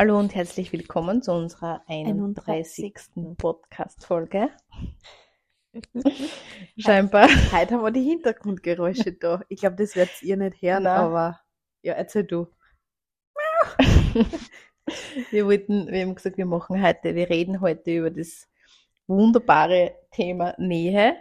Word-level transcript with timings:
Hallo 0.00 0.18
und 0.18 0.34
herzlich 0.34 0.72
willkommen 0.72 1.20
zu 1.20 1.30
unserer 1.30 1.82
31. 1.86 2.94
Podcast-Folge. 3.36 4.48
Scheinbar. 6.78 7.28
Heute 7.52 7.74
haben 7.74 7.84
wir 7.84 7.90
die 7.90 8.04
Hintergrundgeräusche 8.04 9.12
da. 9.12 9.42
Ich 9.50 9.60
glaube, 9.60 9.76
das 9.76 9.96
werdet 9.96 10.22
ihr 10.22 10.38
nicht 10.38 10.62
hören, 10.62 10.84
Nein. 10.84 11.00
aber 11.00 11.40
ja, 11.82 11.92
erzähl 11.92 12.24
du. 12.24 12.46
wir 15.30 15.44
wollten, 15.44 15.88
wir 15.88 16.00
haben 16.00 16.14
gesagt, 16.14 16.38
wir 16.38 16.46
machen 16.46 16.82
heute, 16.82 17.14
wir 17.14 17.28
reden 17.28 17.60
heute 17.60 17.90
über 17.90 18.10
das 18.10 18.48
wunderbare 19.06 19.96
Thema 20.12 20.54
Nähe, 20.56 21.14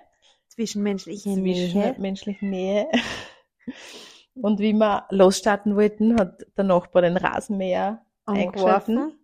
Zwischenmenschliche 0.47 1.31
Nähe. 1.31 1.69
zwischenmenschliche 1.69 2.45
Nähe. 2.45 2.87
Und 4.35 4.61
wie 4.61 4.71
wir 4.71 5.05
losstarten 5.09 5.75
wollten, 5.75 6.17
hat 6.17 6.45
der 6.55 6.63
Nachbar 6.63 7.01
den 7.01 7.17
Rasenmäher 7.17 8.05
eingeworfen. 8.29 9.19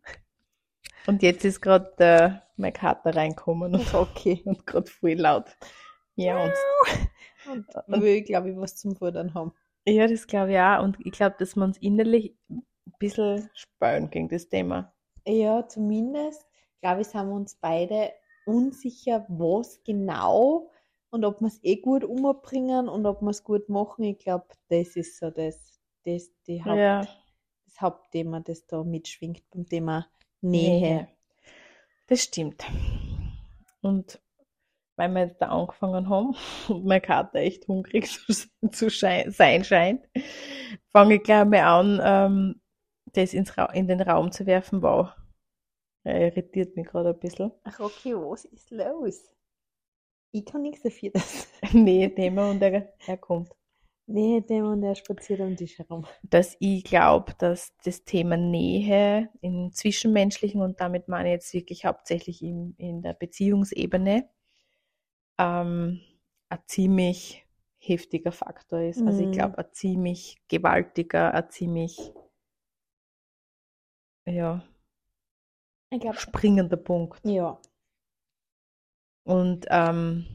Und 1.08 1.22
jetzt 1.22 1.46
ist 1.46 1.62
gerade 1.62 1.94
der 2.00 2.44
mein 2.58 2.74
Kater 2.74 3.16
reinkommen 3.16 3.76
und 3.76 3.94
okay 3.94 4.42
und 4.46 4.66
gerade 4.66 4.90
voll 4.90 5.14
laut. 5.14 5.46
Ja, 6.16 6.44
und 6.44 6.54
Und 7.52 7.68
dann 7.88 8.02
will 8.02 8.16
ich, 8.16 8.26
glaube 8.26 8.52
ich, 8.52 8.58
was 8.58 8.78
zum 8.78 8.96
Futtern 8.96 9.34
haben. 9.34 9.54
Ja, 9.88 10.08
das 10.08 10.28
glaube 10.28 10.54
ich 10.54 10.60
auch. 10.60 10.84
Und 10.84 10.98
ich 11.06 11.12
glaube, 11.12 11.36
dass 11.38 11.56
wir 11.56 11.64
uns 11.64 11.78
innerlich 11.78 12.36
ein 12.50 12.64
bisschen 13.00 13.50
spüren 13.54 14.10
gegen 14.10 14.30
das 14.30 14.50
Thema. 14.50 14.94
Ja, 15.28 15.68
zumindest, 15.68 16.46
glaube 16.82 17.02
ich, 17.02 17.08
sind 17.08 17.28
wir 17.28 17.36
uns 17.36 17.56
beide 17.56 18.12
unsicher, 18.46 19.26
was 19.28 19.84
genau 19.84 20.72
und 21.10 21.26
ob 21.26 21.40
wir 21.42 21.48
es 21.48 21.64
eh 21.64 21.78
gut 21.78 22.04
umbringen 22.04 22.90
und 22.90 23.06
ob 23.06 23.22
wir 23.22 23.30
es 23.30 23.44
gut 23.44 23.70
machen. 23.70 24.04
Ich 24.04 24.20
glaube, 24.20 24.46
das 24.70 24.96
ist 24.96 25.20
so 25.20 25.30
das, 25.30 25.80
das, 26.04 26.30
die 26.48 26.64
Haupt, 26.64 26.78
Ja, 26.78 27.08
das 27.76 27.82
Hauptthema, 27.82 28.40
das 28.40 28.66
da 28.68 28.84
mitschwingt 28.84 29.44
beim 29.52 29.68
Thema 29.68 30.08
Nähe. 30.42 31.08
Das 32.08 32.24
stimmt. 32.24 32.66
Und 33.82 34.22
weil 34.96 35.10
wir 35.10 35.26
jetzt 35.26 35.42
da 35.42 35.50
angefangen 35.50 36.10
haben 36.10 36.36
und 36.70 36.86
mein 36.86 37.02
Kater 37.02 37.40
echt 37.40 37.68
hungrig 37.68 38.08
zu, 38.72 38.90
sein 38.90 39.64
scheint, 39.64 40.08
fange 40.92 41.16
ich 41.16 41.24
gleich 41.24 41.46
mal 41.46 41.64
an, 41.64 42.02
ähm, 42.04 42.62
das 43.14 43.34
in 43.34 43.88
den 43.88 44.02
Raum 44.02 44.32
zu 44.32 44.46
werfen. 44.46 44.82
Wow. 44.82 45.10
Er 46.04 46.28
irritiert 46.28 46.76
mich 46.76 46.88
gerade 46.88 47.10
ein 47.10 47.20
bisschen. 47.20 47.52
Ach, 47.64 47.80
okay, 47.80 48.14
was 48.14 48.46
ist 48.46 48.72
los? 48.72 49.36
Ich 50.32 50.46
kann 50.46 50.62
nichts 50.62 50.84
dafür, 50.84 51.12
dass. 51.12 51.48
Nee, 51.74 52.10
Thema 52.10 52.52
und 52.52 52.62
er, 52.62 52.94
er 53.08 53.18
kommt. 53.18 53.52
Nee, 54.08 54.42
der 54.42 54.66
und 54.66 54.82
der 54.82 54.96
spaziert 54.96 55.42
am 55.42 55.56
Tisch 55.56 55.78
herum. 55.78 56.08
dass 56.24 56.56
ich 56.60 56.84
glaube, 56.84 57.34
dass 57.38 57.74
das 57.84 58.04
Thema 58.04 58.36
Nähe 58.38 59.30
im 59.42 59.72
Zwischenmenschlichen 59.74 60.62
und 60.62 60.80
damit 60.82 61.08
meine 61.08 61.30
ich 61.30 61.34
jetzt 61.34 61.54
wirklich 61.54 61.86
hauptsächlich 61.86 62.42
in, 62.44 62.76
in 62.78 63.02
der 63.02 63.14
Beziehungsebene 63.14 64.28
ähm, 65.38 66.02
ein 66.50 66.60
ziemlich 66.68 67.46
heftiger 67.78 68.32
Faktor 68.32 68.82
ist. 68.82 69.06
Also 69.08 69.22
ich 69.22 69.28
Mhm. 69.28 69.32
glaube, 69.32 69.58
ein 69.60 69.72
ziemlich 69.72 70.38
gewaltiger, 70.48 71.34
ein 71.34 71.50
ziemlich 71.50 72.12
ja, 74.26 74.64
Ich 75.90 76.00
glaube, 76.00 76.20
springender 76.20 76.78
Punkt. 76.78 77.24
ja. 77.24 77.60
Und 79.24 79.66
ähm, 79.70 80.26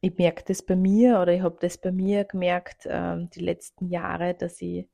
ich 0.00 0.16
merke 0.18 0.44
das 0.46 0.62
bei 0.62 0.76
mir 0.76 1.20
oder 1.20 1.32
ich 1.32 1.42
habe 1.42 1.56
das 1.60 1.78
bei 1.78 1.92
mir 1.92 2.24
gemerkt 2.24 2.86
ähm, 2.86 3.30
die 3.30 3.40
letzten 3.40 3.88
Jahre, 3.88 4.34
dass 4.34 4.60
ich 4.60 4.88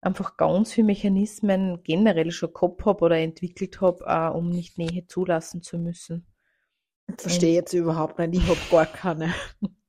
einfach 0.00 0.36
ganz 0.36 0.72
viele 0.72 0.86
Mechanismen 0.86 1.82
generell 1.82 2.30
schon 2.30 2.52
gehabt 2.52 2.84
habe 2.84 3.04
oder 3.04 3.18
entwickelt 3.18 3.80
habe, 3.80 4.04
äh, 4.06 4.36
um 4.36 4.50
nicht 4.50 4.78
Nähe 4.78 5.06
zulassen 5.06 5.62
zu 5.62 5.78
müssen. 5.78 6.26
Verstehe 7.18 7.54
jetzt 7.54 7.72
überhaupt 7.72 8.18
nicht. 8.18 8.34
Ich 8.34 8.48
habe 8.48 8.60
gar 8.70 8.86
keine. 8.86 9.34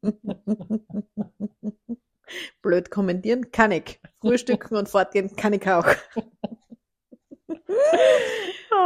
Blöd 2.61 2.89
kommentieren 2.89 3.51
kann 3.51 3.71
ich. 3.71 3.99
Frühstücken 4.21 4.75
und 4.75 4.89
fortgehen 4.89 5.35
kann 5.35 5.53
ich 5.53 5.69
auch. 5.69 5.85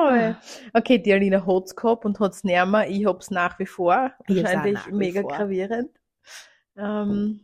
Oh, 0.06 0.36
Okay, 0.74 1.00
die 1.00 1.14
Alina 1.14 1.46
hat 1.46 1.64
es 1.66 1.76
gehabt 1.76 2.06
und 2.06 2.20
hat 2.20 2.34
es 2.34 2.44
nicht 2.44 2.66
mehr. 2.66 2.90
Ich 2.90 3.06
habe 3.06 3.20
es 3.20 3.32
nach 3.32 3.58
wie 3.60 3.66
vor. 3.66 4.12
Ich 4.28 4.44
Wahrscheinlich 4.44 4.88
mega 4.92 5.22
vor. 5.22 5.32
gravierend. 5.32 5.90
Ähm, 6.78 7.42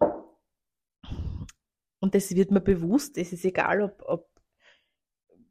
und 2.00 2.16
das 2.16 2.36
wird 2.36 2.52
mir 2.52 2.62
bewusst. 2.62 3.18
Es 3.18 3.32
ist 3.34 3.46
egal, 3.46 3.82
ob, 3.82 4.04
ob 4.06 4.30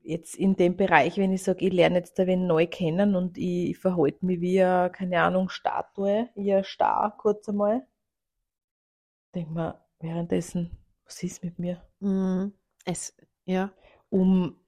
jetzt 0.03 0.35
in 0.35 0.57
dem 0.57 0.77
Bereich, 0.77 1.17
wenn 1.17 1.33
ich 1.33 1.43
sage, 1.43 1.67
ich 1.67 1.73
lerne 1.73 1.99
jetzt 1.99 2.19
da 2.19 2.27
wen 2.27 2.47
neu 2.47 2.67
kennen 2.67 3.15
und 3.15 3.39
ich, 3.39 3.71
ich 3.71 3.79
verhalte 3.79 4.25
mich 4.27 4.41
wie 4.41 4.63
eine, 4.63 4.91
keine 4.91 5.23
Ahnung, 5.23 5.49
Statue, 5.49 6.29
wie 6.35 6.53
ein 6.53 6.65
Star, 6.65 7.17
kurz 7.17 7.49
einmal. 7.49 7.87
Denk 9.35 9.51
mir 9.51 9.81
währenddessen, 10.01 10.77
was 11.05 11.23
ist 11.23 11.45
mit 11.45 11.59
mir? 11.59 11.83
Mhm. 12.01 12.53
Es, 12.85 13.17
ja. 13.45 13.73
um 14.09 14.60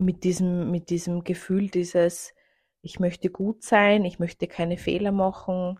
mit 0.00 0.24
diesem, 0.24 0.70
mit 0.70 0.90
diesem 0.90 1.24
Gefühl 1.24 1.68
dieses, 1.68 2.34
ich 2.82 2.98
möchte 2.98 3.30
gut 3.30 3.62
sein, 3.62 4.04
ich 4.04 4.18
möchte 4.18 4.46
keine 4.46 4.78
Fehler 4.78 5.12
machen, 5.12 5.78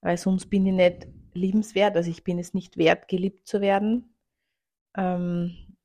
weil 0.00 0.16
sonst 0.16 0.46
bin 0.46 0.66
ich 0.66 0.72
nicht 0.72 1.08
liebenswert, 1.34 1.96
also 1.96 2.10
ich 2.10 2.24
bin 2.24 2.38
es 2.38 2.54
nicht 2.54 2.76
wert, 2.76 3.08
geliebt 3.08 3.46
zu 3.46 3.60
werden. 3.60 4.14
Ähm, 4.96 5.76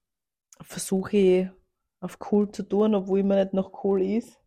versuche 0.62 1.18
ich 1.18 1.50
auf 2.00 2.18
cool 2.32 2.52
zu 2.52 2.64
tun, 2.64 2.96
obwohl 2.96 3.24
man 3.24 3.40
nicht 3.40 3.54
noch 3.54 3.84
cool 3.84 4.02
ist. 4.02 4.40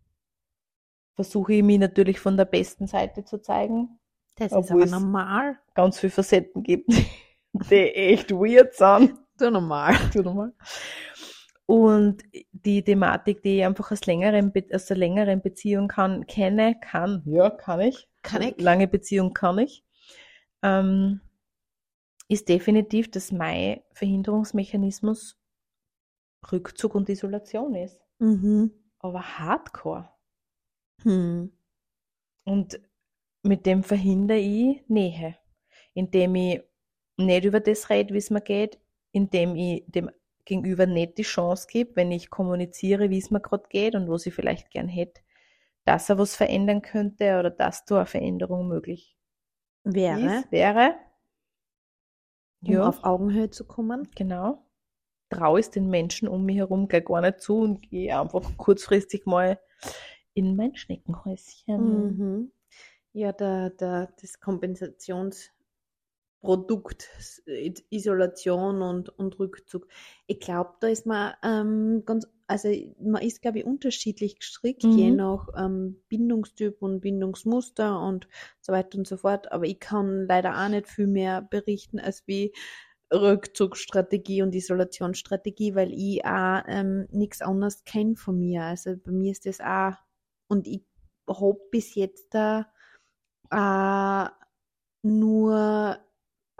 Versuche 1.14 1.54
ich 1.54 1.62
mich 1.62 1.78
natürlich 1.78 2.18
von 2.20 2.36
der 2.36 2.46
besten 2.46 2.86
Seite 2.86 3.24
zu 3.24 3.38
zeigen. 3.38 3.98
Das 4.36 4.52
ist 4.52 4.70
aber 4.70 4.86
normal. 4.86 5.58
Ganz 5.74 5.98
viele 5.98 6.10
Facetten 6.10 6.62
gibt, 6.62 6.88
die 7.52 7.74
echt 7.74 8.30
weird 8.30 8.74
sind. 8.74 9.18
Du 9.38 9.50
normal. 9.50 9.94
Tu 10.12 10.22
nochmal. 10.22 10.54
Und 11.70 12.24
die 12.50 12.82
Thematik, 12.82 13.42
die 13.42 13.58
ich 13.58 13.64
einfach 13.64 13.92
aus, 13.92 14.04
längeren, 14.04 14.50
Be- 14.50 14.66
aus 14.72 14.86
der 14.86 14.96
längeren 14.96 15.40
Beziehung 15.40 15.86
kann, 15.86 16.26
kenne, 16.26 16.74
kann, 16.80 17.22
ja, 17.26 17.48
kann 17.48 17.78
ich. 17.78 18.08
Kann 18.22 18.42
ich. 18.42 18.60
Lange 18.60 18.88
Beziehung 18.88 19.34
kann 19.34 19.58
ich. 19.58 19.84
Ähm, 20.64 21.20
ist 22.26 22.48
definitiv, 22.48 23.08
dass 23.12 23.30
mein 23.30 23.82
Verhinderungsmechanismus 23.92 25.38
Rückzug 26.50 26.96
und 26.96 27.08
Isolation 27.08 27.76
ist. 27.76 28.00
Mhm. 28.18 28.72
Aber 28.98 29.38
hardcore. 29.38 30.10
Hm. 31.04 31.52
Und 32.42 32.80
mit 33.44 33.64
dem 33.64 33.84
verhindere 33.84 34.38
ich 34.38 34.88
Nähe, 34.88 35.36
indem 35.94 36.34
ich 36.34 36.62
nicht 37.16 37.44
über 37.44 37.60
das 37.60 37.90
rede, 37.90 38.12
wie 38.12 38.18
es 38.18 38.30
mir 38.30 38.40
geht, 38.40 38.80
indem 39.12 39.54
ich 39.54 39.84
dem 39.86 40.10
Gegenüber 40.50 40.86
nicht 40.86 41.16
die 41.16 41.22
Chance 41.22 41.68
gebe, 41.70 41.94
wenn 41.94 42.10
ich 42.10 42.28
kommuniziere, 42.28 43.08
wie 43.08 43.18
es 43.18 43.30
mir 43.30 43.40
gerade 43.40 43.68
geht 43.68 43.94
und 43.94 44.08
was 44.08 44.26
ich 44.26 44.34
vielleicht 44.34 44.70
gern 44.70 44.88
hätte, 44.88 45.22
dass 45.84 46.10
er 46.10 46.18
was 46.18 46.34
verändern 46.34 46.82
könnte 46.82 47.38
oder 47.38 47.50
dass 47.50 47.84
da 47.84 47.98
eine 47.98 48.06
Veränderung 48.06 48.66
möglich 48.66 49.16
Wäre, 49.84 50.40
ist, 50.40 50.50
wäre. 50.50 50.96
um 52.64 52.72
Ja, 52.72 52.88
auf 52.88 53.04
Augenhöhe 53.04 53.50
zu 53.50 53.64
kommen. 53.64 54.08
genau. 54.16 54.66
Traue 55.30 55.60
es 55.60 55.70
den 55.70 55.88
Menschen 55.88 56.26
um 56.26 56.44
mich 56.44 56.56
herum 56.56 56.88
gleich 56.88 57.04
gar 57.04 57.20
nicht 57.20 57.40
zu 57.40 57.60
und 57.60 57.88
gehe 57.88 58.18
einfach 58.18 58.42
kurzfristig 58.56 59.26
mal 59.26 59.60
in 60.34 60.56
mein 60.56 60.74
Schneckenhäuschen. 60.74 62.08
Mhm. 62.08 62.52
Ja, 63.12 63.32
der, 63.32 63.70
der, 63.70 64.12
das 64.20 64.40
Kompensationsprodukt, 64.40 65.59
S- 66.42 67.42
Isolation 67.90 68.82
und, 68.82 69.08
und 69.18 69.38
Rückzug. 69.38 69.86
Ich 70.26 70.40
glaube, 70.40 70.74
da 70.80 70.88
ist 70.88 71.06
man 71.06 71.34
ähm, 71.44 72.02
ganz, 72.06 72.26
also 72.46 72.68
man 73.00 73.22
ist, 73.22 73.42
glaube 73.42 73.58
ich, 73.58 73.64
unterschiedlich 73.64 74.38
gestrickt, 74.38 74.84
Mhm. 74.84 74.96
je 74.96 75.10
nach 75.10 75.48
ähm, 75.56 76.02
Bindungstyp 76.08 76.80
und 76.82 77.00
Bindungsmuster 77.00 78.00
und 78.00 78.26
so 78.60 78.72
weiter 78.72 78.98
und 78.98 79.06
so 79.06 79.16
fort. 79.18 79.52
Aber 79.52 79.64
ich 79.66 79.80
kann 79.80 80.26
leider 80.26 80.58
auch 80.64 80.68
nicht 80.68 80.88
viel 80.88 81.06
mehr 81.06 81.42
berichten, 81.42 82.00
als 82.00 82.26
wie 82.26 82.52
Rückzugsstrategie 83.12 84.42
und 84.42 84.54
Isolationsstrategie, 84.54 85.74
weil 85.74 85.92
ich 85.92 86.24
auch 86.24 86.62
ähm, 86.68 87.06
nichts 87.10 87.42
anderes 87.42 87.84
kenne 87.84 88.16
von 88.16 88.38
mir. 88.38 88.62
Also 88.64 88.96
bei 88.96 89.10
mir 89.10 89.32
ist 89.32 89.46
das 89.46 89.60
auch, 89.60 89.94
und 90.48 90.66
ich 90.68 90.84
habe 91.28 91.58
bis 91.70 91.94
jetzt 91.96 92.28
da 92.34 92.66
äh, 93.50 94.30
nur 95.02 95.98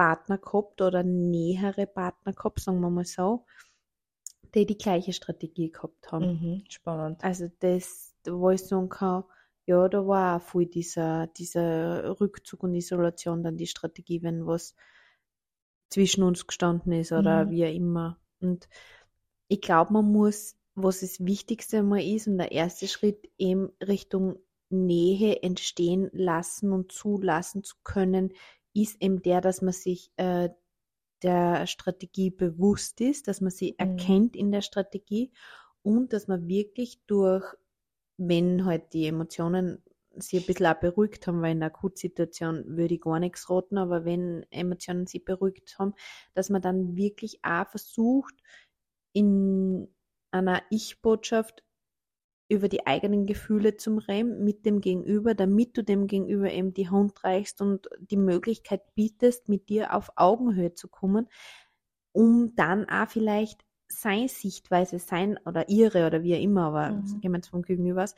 Partner 0.00 0.38
gehabt 0.38 0.81
oder 0.81 1.02
nähere 1.02 1.87
Partner 1.87 2.32
gehabt, 2.32 2.61
sagen 2.61 2.81
wir 2.81 2.88
mal 2.88 3.05
so, 3.05 3.44
die 4.55 4.64
die 4.64 4.79
gleiche 4.79 5.12
Strategie 5.12 5.70
gehabt 5.70 6.11
haben. 6.11 6.25
Mhm, 6.25 6.64
spannend. 6.70 7.23
Also 7.23 7.50
das, 7.58 8.14
wo 8.25 8.49
ich 8.49 8.62
sagen 8.62 8.88
kann, 8.88 9.25
ja, 9.67 9.87
da 9.91 10.06
war 10.06 10.38
auch 10.38 10.43
voll 10.43 10.64
dieser, 10.64 11.26
dieser 11.26 12.19
Rückzug 12.19 12.62
und 12.62 12.75
Isolation 12.75 13.43
dann 13.43 13.58
die 13.58 13.67
Strategie, 13.67 14.23
wenn 14.23 14.47
was 14.47 14.75
zwischen 15.91 16.23
uns 16.23 16.47
gestanden 16.47 16.93
ist 16.93 17.12
oder 17.12 17.44
Mhm. 17.44 17.50
wie 17.50 17.67
auch 17.67 17.75
immer. 17.75 18.19
Und 18.41 18.70
ich 19.49 19.61
glaube, 19.61 19.93
man 19.93 20.11
muss, 20.11 20.56
was 20.75 21.00
das 21.00 21.23
Wichtigste 21.26 21.82
mal 21.82 22.02
ist 22.02 22.26
und 22.26 22.38
der 22.38 22.52
erste 22.52 22.88
Schritt 22.88 23.31
eben 23.37 23.69
Richtung 23.87 24.38
Nähe 24.70 25.43
entstehen 25.43 26.08
lassen 26.14 26.73
und 26.73 26.91
zulassen 26.91 27.64
zu 27.64 27.75
können, 27.85 28.32
ist 28.75 29.02
eben 29.02 29.22
der, 29.22 29.40
dass 29.40 29.62
man 29.62 29.72
sich 29.72 30.12
äh, 30.17 30.50
der 31.22 31.67
Strategie 31.67 32.31
bewusst 32.31 33.00
ist, 33.00 33.28
dass 33.28 33.40
man 33.40 33.50
sie 33.50 33.78
Mhm. 33.78 33.78
erkennt 33.78 34.37
in 34.37 34.52
der 34.52 34.62
Strategie 34.62 35.32
und 35.82 36.12
dass 36.12 36.28
man 36.28 36.49
wirklich 36.49 37.00
durch, 37.06 37.44
wenn 38.19 38.64
halt 38.64 38.93
die 38.93 39.06
Emotionen 39.06 39.82
sie 40.17 40.38
ein 40.38 40.46
bisschen 40.46 40.67
auch 40.67 40.81
beruhigt 40.81 41.26
haben, 41.26 41.40
weil 41.43 41.52
in 41.52 41.61
der 41.61 41.69
Akutsituation 41.69 42.64
würde 42.76 42.94
ich 42.94 43.00
gar 43.00 43.20
nichts 43.20 43.49
raten, 43.49 43.78
aber 43.78 44.05
wenn 44.05 44.44
Emotionen 44.50 45.06
sie 45.06 45.20
beruhigt 45.20 45.78
haben, 45.78 45.94
dass 46.34 46.50
man 46.50 46.62
dann 46.62 46.96
wirklich 46.96 47.40
auch 47.44 47.69
versucht, 47.69 48.34
in 49.12 49.88
einer 50.31 50.62
Ich-Botschaft 50.70 51.62
über 52.50 52.69
die 52.69 52.87
eigenen 52.87 53.26
Gefühle 53.26 53.76
zum 53.76 53.99
reden 53.99 54.44
mit 54.44 54.67
dem 54.67 54.81
Gegenüber, 54.81 55.35
damit 55.35 55.79
du 55.79 55.85
dem 55.85 56.06
Gegenüber 56.08 56.50
eben 56.52 56.75
die 56.75 56.91
Hand 56.91 57.25
reichst 57.25 57.61
und 57.62 57.88
die 58.00 58.17
Möglichkeit 58.17 58.82
bietest, 58.94 59.49
mit 59.49 59.69
dir 59.69 59.94
auf 59.94 60.11
Augenhöhe 60.17 60.75
zu 60.75 60.88
kommen, 60.88 61.29
um 62.12 62.55
dann 62.56 62.88
auch 62.88 63.08
vielleicht 63.08 63.64
seine 63.88 64.29
Sichtweise, 64.29 64.99
sein 64.99 65.38
oder 65.47 65.69
ihre 65.69 66.06
oder 66.06 66.23
wie 66.23 66.35
auch 66.37 66.41
immer, 66.41 66.64
aber 66.67 66.91
Mhm. 66.91 67.20
jetzt 67.35 67.49
vom 67.49 67.62
Gegenüber 67.62 68.05
aus, 68.05 68.14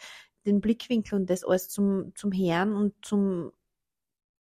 den 0.46 0.60
Blickwinkel 0.60 1.18
und 1.18 1.30
das 1.30 1.44
alles 1.44 1.68
zum, 1.68 2.12
zum 2.14 2.32
Herren 2.32 2.74
und 2.74 2.94
zum, 3.04 3.52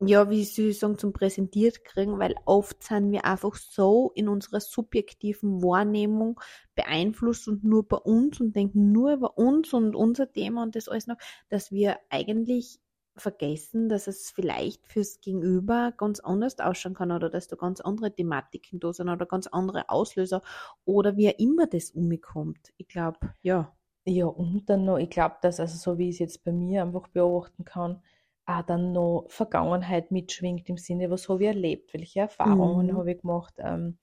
ja, 0.00 0.28
wie 0.28 0.44
soll 0.44 0.66
ich 0.66 0.78
sagen, 0.78 0.98
zum 0.98 1.12
Präsentiert 1.12 1.84
kriegen, 1.84 2.18
weil 2.18 2.34
oft 2.44 2.82
sind 2.82 3.12
wir 3.12 3.24
einfach 3.24 3.54
so 3.54 4.12
in 4.14 4.28
unserer 4.28 4.60
subjektiven 4.60 5.62
Wahrnehmung 5.62 6.40
beeinflusst 6.74 7.48
und 7.48 7.64
nur 7.64 7.86
bei 7.86 7.96
uns 7.96 8.40
und 8.40 8.54
denken 8.56 8.92
nur 8.92 9.14
über 9.14 9.38
uns 9.38 9.72
und 9.72 9.94
unser 9.94 10.32
Thema 10.32 10.62
und 10.62 10.76
das 10.76 10.88
alles 10.88 11.06
noch, 11.06 11.16
dass 11.48 11.70
wir 11.70 11.98
eigentlich 12.10 12.80
vergessen, 13.16 13.88
dass 13.88 14.08
es 14.08 14.30
vielleicht 14.30 14.86
fürs 14.86 15.20
Gegenüber 15.20 15.92
ganz 15.96 16.20
anders 16.20 16.58
ausschauen 16.58 16.94
kann 16.94 17.12
oder 17.12 17.30
dass 17.30 17.46
da 17.48 17.56
ganz 17.56 17.80
andere 17.80 18.12
Thematiken 18.12 18.80
da 18.80 18.92
sind 18.92 19.08
oder 19.08 19.26
ganz 19.26 19.46
andere 19.46 19.88
Auslöser 19.88 20.42
oder 20.84 21.16
wie 21.16 21.28
auch 21.28 21.38
immer 21.38 21.66
das 21.66 21.92
umkommt. 21.92 22.72
Ich 22.76 22.88
glaube, 22.88 23.18
ja. 23.42 23.72
Ja, 24.06 24.26
und 24.26 24.66
dann 24.68 24.84
noch, 24.84 24.98
ich 24.98 25.08
glaube, 25.08 25.36
dass, 25.40 25.60
also 25.60 25.78
so 25.78 25.96
wie 25.96 26.10
ich 26.10 26.16
es 26.16 26.18
jetzt 26.18 26.44
bei 26.44 26.52
mir 26.52 26.82
einfach 26.82 27.08
beobachten 27.08 27.64
kann, 27.64 28.02
auch 28.46 28.62
dann 28.62 28.92
noch 28.92 29.26
Vergangenheit 29.28 30.10
mitschwingt 30.10 30.68
im 30.68 30.76
Sinne, 30.78 31.10
was 31.10 31.28
habe 31.28 31.42
ich 31.44 31.48
erlebt, 31.48 31.94
welche 31.94 32.20
Erfahrungen 32.20 32.94
Mhm. 32.94 32.96
habe 32.96 33.12
ich 33.12 33.20
gemacht, 33.20 33.54
ähm, 33.58 33.98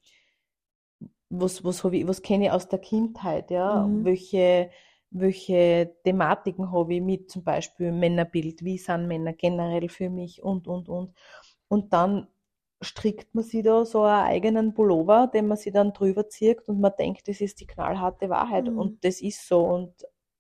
was, 1.30 1.64
was, 1.64 1.84
ich, 1.86 2.08
was 2.08 2.22
kenne 2.22 2.46
ich 2.46 2.52
aus 2.52 2.68
der 2.68 2.80
Kindheit, 2.80 3.52
ja, 3.52 3.90
Mhm. 3.90 4.02
welche, 4.02 4.70
welche 5.12 5.96
Thematiken 6.04 6.72
habe 6.72 6.96
ich 6.96 7.02
mit 7.02 7.32
zum 7.32 7.44
Beispiel 7.44 7.92
Männerbild, 7.92 8.64
wie 8.64 8.78
sind 8.78 9.08
Männer 9.08 9.34
generell 9.34 9.90
für 9.90 10.10
mich 10.10 10.44
und, 10.44 10.68
und, 10.68 10.90
und. 10.90 11.14
Und 11.68 11.94
dann 11.94 12.28
strickt 12.82 13.34
man 13.36 13.44
sich 13.44 13.64
da 13.64 13.86
so 13.86 14.04
einen 14.04 14.26
eigenen 14.28 14.74
Pullover, 14.74 15.28
den 15.34 15.48
man 15.48 15.58
sich 15.58 15.72
dann 15.74 15.94
drüber 15.94 16.28
zieht 16.30 16.68
und 16.68 16.80
man 16.82 16.94
denkt, 16.98 17.28
das 17.28 17.40
ist 17.42 17.60
die 17.62 17.68
knallharte 17.68 18.30
Wahrheit 18.30 18.68
Mhm. 18.68 18.76
und 18.76 19.04
das 19.06 19.22
ist 19.22 19.48
so 19.48 19.62
und, 19.66 19.94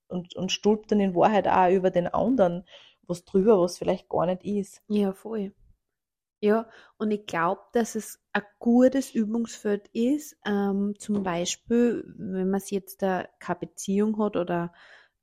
und, 0.07 0.35
und 0.35 0.51
stülpt 0.51 0.91
dann 0.91 0.99
in 0.99 1.15
Wahrheit 1.15 1.47
auch 1.47 1.69
über 1.71 1.91
den 1.91 2.07
anderen 2.07 2.65
was 3.11 3.25
drüber, 3.25 3.59
was 3.59 3.77
vielleicht 3.77 4.09
gar 4.09 4.25
nicht 4.25 4.43
ist. 4.43 4.81
Ja, 4.87 5.13
voll. 5.13 5.53
Ja, 6.43 6.67
und 6.97 7.11
ich 7.11 7.27
glaube, 7.27 7.61
dass 7.71 7.93
es 7.93 8.19
ein 8.33 8.41
gutes 8.57 9.13
Übungsfeld 9.13 9.87
ist, 9.93 10.35
ähm, 10.43 10.95
zum 10.97 11.21
Beispiel, 11.21 12.03
wenn 12.17 12.49
man 12.49 12.61
jetzt 12.65 13.03
da 13.03 13.27
keine 13.39 13.59
Beziehung 13.59 14.17
hat 14.17 14.35
oder 14.35 14.73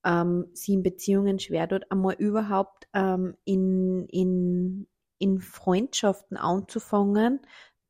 ähm, 0.04 0.46
sie 0.52 0.74
in 0.74 0.84
Beziehungen 0.84 1.40
schwer 1.40 1.68
tut, 1.68 1.90
einmal 1.90 2.14
überhaupt 2.14 2.86
ähm, 2.94 3.36
in, 3.44 4.06
in, 4.06 4.86
in 5.18 5.40
Freundschaften 5.40 6.36
anzufangen, 6.36 7.40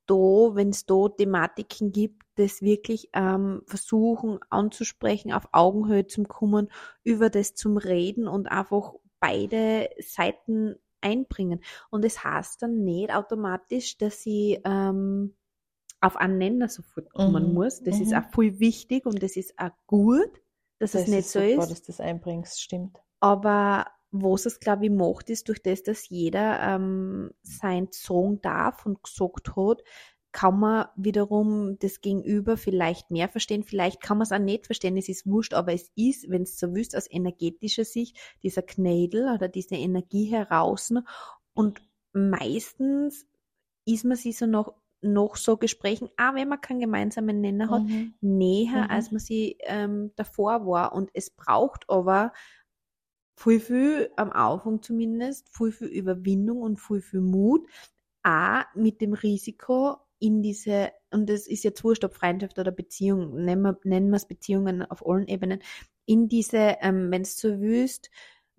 da, 0.06 0.14
wenn 0.14 0.70
es 0.70 0.86
da 0.86 1.08
Thematiken 1.10 1.92
gibt, 1.92 2.22
das 2.36 2.62
wirklich 2.62 3.10
ähm, 3.12 3.62
versuchen 3.66 4.38
anzusprechen, 4.48 5.32
auf 5.32 5.48
Augenhöhe 5.52 6.06
zu 6.06 6.22
kommen, 6.22 6.70
über 7.04 7.28
das 7.28 7.54
zum 7.54 7.76
Reden 7.76 8.26
und 8.26 8.50
einfach 8.50 8.94
beide 9.20 9.90
Seiten 10.00 10.76
einbringen. 11.00 11.60
Und 11.90 12.04
das 12.04 12.22
heißt 12.24 12.62
dann 12.62 12.84
nicht 12.84 13.12
automatisch, 13.12 13.98
dass 13.98 14.22
sie 14.22 14.60
ähm, 14.64 15.34
auf 16.00 16.16
einen 16.16 16.38
Nenner 16.38 16.68
sofort 16.68 17.12
kommen 17.12 17.48
Mhm, 17.48 17.54
muss. 17.54 17.82
Das 17.82 18.00
ist 18.00 18.10
mhm. 18.12 18.18
auch 18.18 18.30
voll 18.32 18.58
wichtig 18.60 19.06
und 19.06 19.22
das 19.22 19.36
ist 19.36 19.58
auch 19.58 19.70
gut, 19.86 20.30
dass 20.78 20.92
Das 20.92 21.02
es 21.02 21.08
nicht 21.08 21.18
ist 21.20 21.32
so 21.32 21.40
super, 21.40 21.62
ist. 21.62 21.70
dass 21.70 21.82
du 21.82 21.86
das 21.88 22.00
einbringst, 22.00 22.60
stimmt. 22.62 22.98
Aber 23.20 23.86
was 24.10 24.46
es, 24.46 24.60
glaube 24.60 24.86
ich, 24.86 24.92
macht, 24.92 25.28
ist 25.30 25.48
durch 25.48 25.62
das, 25.62 25.82
dass 25.82 26.08
jeder 26.08 26.60
ähm, 26.62 27.30
sein 27.42 27.88
sagen 27.90 28.40
darf 28.40 28.86
und 28.86 29.02
gesagt 29.02 29.56
hat, 29.56 29.82
kann 30.32 30.60
man 30.60 30.86
wiederum 30.96 31.78
das 31.78 32.00
Gegenüber 32.00 32.56
vielleicht 32.56 33.10
mehr 33.10 33.28
verstehen, 33.28 33.62
vielleicht 33.64 34.00
kann 34.02 34.19
man 34.19 34.26
es 34.26 34.32
auch 34.32 34.38
nicht 34.38 34.66
verstehen, 34.66 34.96
es 34.96 35.08
ist 35.08 35.26
wurscht, 35.26 35.54
aber 35.54 35.72
es 35.72 35.90
ist, 35.96 36.28
wenn 36.30 36.42
es 36.42 36.58
so 36.58 36.75
wüsst, 36.75 36.96
aus 36.96 37.10
energetischer 37.10 37.84
Sicht, 37.84 38.16
dieser 38.42 38.62
Knädel 38.62 39.32
oder 39.34 39.48
diese 39.48 39.76
Energie 39.76 40.26
heraus 40.26 40.92
und 41.54 41.80
meistens 42.12 43.26
ist 43.86 44.04
man 44.04 44.16
sich 44.16 44.36
so 44.38 44.46
noch, 44.46 44.75
noch 45.00 45.36
so 45.36 45.56
Gesprächen, 45.56 46.08
auch 46.16 46.34
wenn 46.34 46.48
man 46.48 46.60
keinen 46.60 46.80
gemeinsamen 46.80 47.40
Nenner 47.40 47.70
hat, 47.70 47.84
Mhm. 47.84 48.14
näher, 48.20 48.86
Mhm. 48.86 48.90
als 48.90 49.10
man 49.12 49.20
sie 49.20 49.56
ähm, 49.60 50.12
davor 50.16 50.66
war. 50.66 50.92
Und 50.92 51.10
es 51.14 51.30
braucht 51.30 51.88
aber 51.88 52.32
viel, 53.36 53.60
viel, 53.60 54.10
am 54.16 54.30
Anfang 54.30 54.82
zumindest, 54.82 55.48
viel, 55.56 55.72
viel 55.72 55.88
Überwindung 55.88 56.58
und 56.62 56.80
viel, 56.80 57.00
viel 57.00 57.20
Mut, 57.20 57.66
auch 58.22 58.64
mit 58.75 59.00
dem 59.00 59.12
Risiko 59.14 59.98
in 60.18 60.42
diese, 60.42 60.90
und 61.10 61.28
das 61.28 61.46
ist 61.46 61.64
jetzt 61.64 61.84
wurscht, 61.84 62.04
ob 62.04 62.14
Freundschaft 62.14 62.58
oder 62.58 62.72
Beziehung, 62.72 63.44
nennen 63.44 63.62
wir, 63.62 64.16
es 64.16 64.26
Beziehungen 64.26 64.82
auf 64.82 65.06
allen 65.06 65.26
Ebenen, 65.28 65.60
in 66.06 66.28
diese, 66.28 66.76
ähm, 66.80 67.10
wenn 67.10 67.22
es 67.22 67.38
so 67.38 67.60
wüsst, 67.60 68.10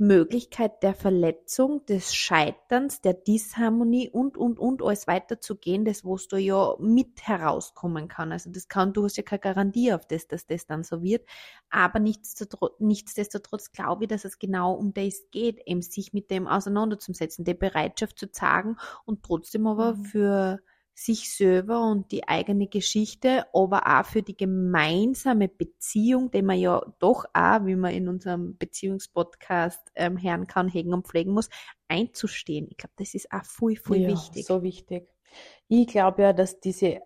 Möglichkeit 0.01 0.81
der 0.81 0.93
Verletzung, 0.93 1.85
des 1.85 2.15
Scheiterns, 2.15 3.01
der 3.01 3.13
Disharmonie 3.15 4.09
und, 4.09 4.37
und, 4.37 4.57
und 4.57 4.81
alles 4.81 5.07
weiterzugehen, 5.07 5.83
das, 5.83 6.05
wo 6.05 6.15
du 6.15 6.37
ja 6.37 6.75
mit 6.79 7.27
herauskommen 7.27 8.07
kann. 8.07 8.31
Also 8.31 8.49
das 8.49 8.69
kann, 8.69 8.93
du 8.93 9.03
hast 9.03 9.17
ja 9.17 9.23
keine 9.23 9.39
Garantie 9.41 9.91
auf 9.91 10.07
das, 10.07 10.25
dass 10.27 10.47
das 10.47 10.65
dann 10.65 10.83
so 10.83 11.03
wird. 11.03 11.27
Aber 11.69 11.99
nichtsdestotrotz, 11.99 12.75
nichtsdestotrotz 12.79 13.73
glaube 13.73 14.05
ich, 14.05 14.07
dass 14.07 14.23
es 14.23 14.39
genau 14.39 14.73
um 14.73 14.93
das 14.93 15.29
geht, 15.31 15.59
eben 15.65 15.81
sich 15.81 16.13
mit 16.13 16.31
dem 16.31 16.47
auseinanderzusetzen, 16.47 17.43
die 17.43 17.53
Bereitschaft 17.53 18.17
zu 18.19 18.27
sagen 18.31 18.77
und 19.05 19.23
trotzdem 19.23 19.67
aber 19.67 19.95
Mhm. 19.95 20.03
für 20.05 20.59
sich 21.05 21.33
selber 21.35 21.81
und 21.89 22.11
die 22.11 22.27
eigene 22.27 22.67
Geschichte, 22.67 23.45
aber 23.53 23.83
auch 23.99 24.05
für 24.05 24.21
die 24.23 24.35
gemeinsame 24.37 25.47
Beziehung, 25.47 26.31
die 26.31 26.41
man 26.41 26.59
ja 26.59 26.81
doch 26.99 27.25
auch, 27.33 27.65
wie 27.65 27.75
man 27.75 27.93
in 27.93 28.07
unserem 28.09 28.57
Beziehungspodcast 28.57 29.91
ähm, 29.95 30.21
hören 30.21 30.47
kann, 30.47 30.67
hegen 30.67 30.93
und 30.93 31.07
pflegen 31.07 31.31
muss, 31.33 31.49
einzustehen. 31.87 32.67
Ich 32.69 32.77
glaube, 32.77 32.93
das 32.97 33.13
ist 33.13 33.31
auch 33.31 33.45
voll, 33.45 33.75
voll 33.77 34.05
Ja, 34.05 34.05
wichtig. 34.05 34.47
so 34.47 34.61
wichtig. 34.63 35.09
Ich 35.67 35.87
glaube 35.87 36.23
ja, 36.23 36.33
dass 36.33 36.59
diese, 36.59 37.01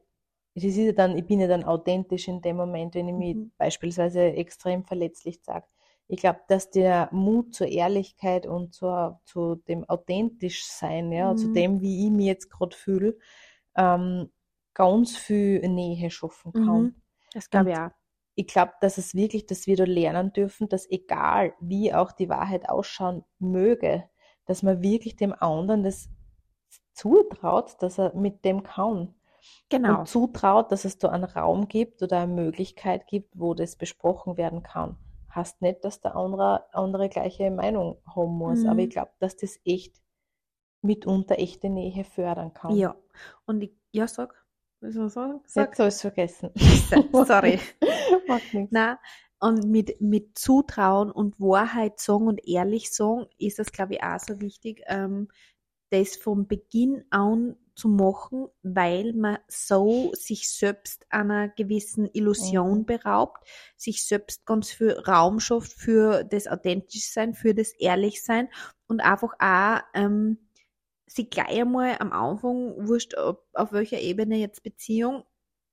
das 0.56 0.64
ist 0.66 0.78
ja 0.78 0.92
dann, 0.94 1.18
ich 1.18 1.26
bin 1.26 1.40
ja 1.40 1.48
dann 1.48 1.64
authentisch 1.64 2.28
in 2.28 2.42
dem 2.42 2.58
Moment, 2.58 2.96
wenn 2.96 3.08
ich 3.08 3.14
mich 3.16 3.38
Mhm. 3.38 3.52
beispielsweise 3.58 4.22
extrem 4.34 4.86
verletzlich 4.86 5.42
sage. 5.44 5.68
Ich 6.08 6.20
glaube, 6.20 6.42
dass 6.50 6.70
der 6.72 7.10
Mut 7.12 7.56
zur 7.56 7.68
Ehrlichkeit 7.68 8.46
und 8.46 8.74
zur, 8.74 9.22
zu 9.26 9.56
dem 9.68 9.86
authentisch 9.90 10.66
sein, 10.66 11.12
ja, 11.12 11.36
zu 11.36 11.48
Mhm. 11.48 11.50
dem, 11.50 11.82
wie 11.82 12.06
ich 12.06 12.12
mich 12.12 12.26
jetzt 12.28 12.50
gerade 12.50 12.76
fühle, 12.76 13.18
ähm, 13.76 14.32
ganz 14.74 15.18
viel 15.18 15.68
Nähe 15.68 16.10
schaffen 16.12 16.54
kann. 16.54 16.82
Mhm. 16.84 17.02
Das 17.34 17.50
glaube 17.50 17.72
ich 17.72 17.78
auch. 17.78 17.90
ich 18.36 18.48
glaube, 18.48 18.74
dass 18.82 18.98
es 18.98 19.14
wirklich, 19.16 19.46
dass 19.46 19.68
wir 19.68 19.76
da 19.78 19.84
lernen 19.86 20.34
dürfen, 20.34 20.70
dass 20.70 20.90
egal 20.90 21.54
wie 21.60 21.94
auch 21.94 22.12
die 22.12 22.30
Wahrheit 22.30 22.70
ausschauen 22.70 23.24
möge, 23.40 24.10
dass 24.46 24.64
man 24.64 24.82
wirklich 24.82 25.16
dem 25.16 25.34
anderen 25.34 25.84
das 25.84 26.10
zutraut, 26.94 27.82
dass 27.82 28.00
er 28.00 28.16
mit 28.16 28.46
dem 28.46 28.64
kann. 28.64 29.16
Genau. 29.70 30.00
Und 30.02 30.08
zutraut, 30.08 30.72
dass 30.72 30.86
es 30.86 30.98
da 30.98 31.10
einen 31.10 31.24
Raum 31.26 31.68
gibt 31.68 32.02
oder 32.02 32.20
eine 32.22 32.32
Möglichkeit 32.34 33.08
gibt, 33.08 33.38
wo 33.40 33.54
das 33.54 33.76
besprochen 33.76 34.38
werden 34.38 34.64
kann. 34.64 34.98
Heißt 35.34 35.62
nicht, 35.62 35.84
dass 35.84 36.02
der 36.02 36.16
andere, 36.16 36.74
andere 36.74 37.10
gleiche 37.10 37.50
Meinung 37.52 37.98
haben 38.06 38.34
muss, 38.38 38.66
aber 38.66 38.76
Mhm. 38.76 38.80
ich 38.82 38.90
glaube, 38.92 39.12
dass 39.20 39.36
das 39.36 39.60
echt 39.66 40.02
mitunter 40.84 41.40
echte 41.40 41.70
Nähe 41.70 42.04
fördern 42.04 42.54
kann. 42.54 42.76
Ja. 42.76 42.96
Und 43.46 43.62
ich, 43.62 43.72
ja, 43.92 44.08
sag. 44.08 44.36
Was 44.82 44.94
soll 44.96 45.08
ich 45.08 45.14
sagen? 45.14 45.40
Jetzt 45.44 45.54
Sag. 45.54 45.80
habe 45.80 45.88
ich 45.88 45.96
es 45.96 46.02
vergessen. 46.02 46.50
Sorry. 47.14 47.60
Macht 48.28 48.54
nichts. 48.54 48.70
Na, 48.72 49.00
und 49.40 49.66
mit, 49.66 50.00
mit 50.02 50.38
Zutrauen 50.38 51.12
und 51.12 51.40
Wahrheit 51.40 52.00
sagen 52.00 52.28
und 52.28 52.48
ehrlich 52.48 52.92
sagen, 52.94 53.26
ist 53.38 53.60
das, 53.60 53.72
glaube 53.72 53.96
ich, 53.96 54.04
auch 54.04 54.20
so 54.20 54.40
wichtig, 54.40 54.84
ähm, 54.88 55.28
das 55.90 56.16
vom 56.16 56.48
Beginn 56.48 57.04
an 57.12 57.56
zu 57.76 57.88
machen, 57.88 58.48
weil 58.62 59.14
man 59.14 59.38
so 59.48 60.12
sich 60.14 60.50
selbst 60.50 61.06
einer 61.10 61.50
gewissen 61.50 62.10
Illusion 62.14 62.80
Mhm. 62.80 62.86
beraubt, 62.86 63.48
sich 63.78 64.06
selbst 64.06 64.46
ganz 64.46 64.72
viel 64.72 64.92
Raum 64.92 65.40
schafft 65.40 65.74
für 65.74 66.24
das 66.24 66.48
Authentischsein, 66.48 67.34
für 67.34 67.54
das 67.54 67.72
Ehrlichsein 67.74 68.50
und 68.88 69.02
einfach 69.02 69.34
auch 69.40 69.82
ähm, 69.94 70.38
sie 71.14 71.30
gleich 71.30 71.48
einmal 71.62 71.98
am 72.00 72.12
Anfang, 72.12 72.88
wurscht 72.88 73.16
ob, 73.18 73.48
auf 73.54 73.72
welcher 73.72 74.00
Ebene 74.00 74.38
jetzt 74.38 74.64
Beziehung, 74.64 75.24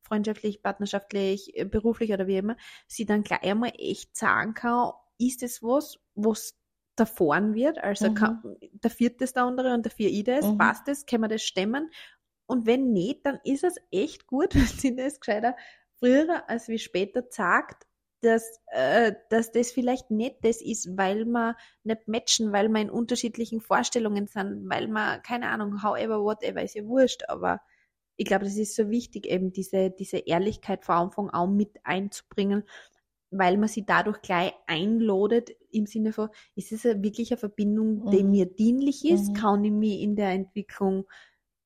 freundschaftlich, 0.02 0.62
partnerschaftlich, 0.62 1.56
äh, 1.56 1.64
beruflich 1.64 2.12
oder 2.12 2.26
wie 2.26 2.36
immer, 2.36 2.56
sie 2.86 3.06
dann 3.06 3.22
gleich 3.22 3.42
einmal 3.42 3.72
echt 3.78 4.16
sagen 4.16 4.54
kann, 4.54 4.92
ist 5.18 5.42
es 5.42 5.62
was, 5.62 5.98
was 6.14 6.56
da 6.96 7.06
fahren 7.06 7.54
wird, 7.54 7.78
also 7.78 8.08
Mhm. 8.08 8.14
kann, 8.14 8.56
dafür 8.72 9.10
das 9.10 9.32
der 9.32 9.44
andere 9.44 9.72
und 9.74 9.86
dafür 9.86 10.08
ich 10.08 10.24
das, 10.24 10.52
Mhm. 10.52 10.58
passt 10.58 10.88
das, 10.88 11.06
können 11.06 11.22
wir 11.22 11.28
das 11.28 11.42
stemmen 11.42 11.90
und 12.46 12.66
wenn 12.66 12.92
nicht, 12.92 13.24
dann 13.24 13.38
ist 13.44 13.64
es 13.64 13.76
echt 13.90 14.26
gut, 14.26 14.54
wenn 14.54 14.66
sie 14.66 14.96
das 14.96 15.20
gescheiter 15.20 15.56
früher 15.98 16.48
als 16.48 16.68
wie 16.68 16.78
später 16.78 17.24
sagt, 17.30 17.86
dass, 18.22 18.60
äh, 18.72 19.12
dass 19.30 19.52
das 19.52 19.72
vielleicht 19.72 20.10
nicht 20.10 20.36
das 20.42 20.60
ist, 20.62 20.96
weil 20.96 21.24
wir 21.24 21.56
nicht 21.84 22.08
matchen, 22.08 22.52
weil 22.52 22.68
wir 22.68 22.80
in 22.80 22.90
unterschiedlichen 22.90 23.60
Vorstellungen 23.60 24.26
sind, 24.26 24.68
weil 24.68 24.88
wir, 24.88 25.18
keine 25.20 25.48
Ahnung, 25.48 25.82
however, 25.82 26.22
whatever, 26.22 26.62
ist 26.62 26.74
ja 26.74 26.84
wurscht, 26.84 27.22
aber 27.28 27.60
ich 28.16 28.26
glaube, 28.26 28.44
das 28.44 28.56
ist 28.56 28.76
so 28.76 28.90
wichtig, 28.90 29.26
eben 29.26 29.52
diese, 29.52 29.90
diese 29.90 30.18
Ehrlichkeit 30.18 30.84
vor 30.84 30.96
Anfang 30.96 31.30
auch 31.30 31.48
mit 31.48 31.78
einzubringen, 31.84 32.64
weil 33.30 33.56
man 33.56 33.68
sie 33.68 33.86
dadurch 33.86 34.20
gleich 34.22 34.52
einlodet 34.66 35.50
im 35.70 35.86
Sinne 35.86 36.12
von, 36.12 36.28
ist 36.56 36.72
es 36.72 36.84
wirklich 36.84 37.30
eine 37.32 37.38
Verbindung, 37.38 38.10
die 38.10 38.24
Mhm. 38.24 38.30
mir 38.30 38.46
dienlich 38.46 39.04
ist? 39.04 39.34
Mhm. 39.34 39.34
Kann 39.34 39.64
ich 39.64 39.72
mich 39.72 40.00
in 40.00 40.16
der 40.16 40.30
Entwicklung 40.30 41.06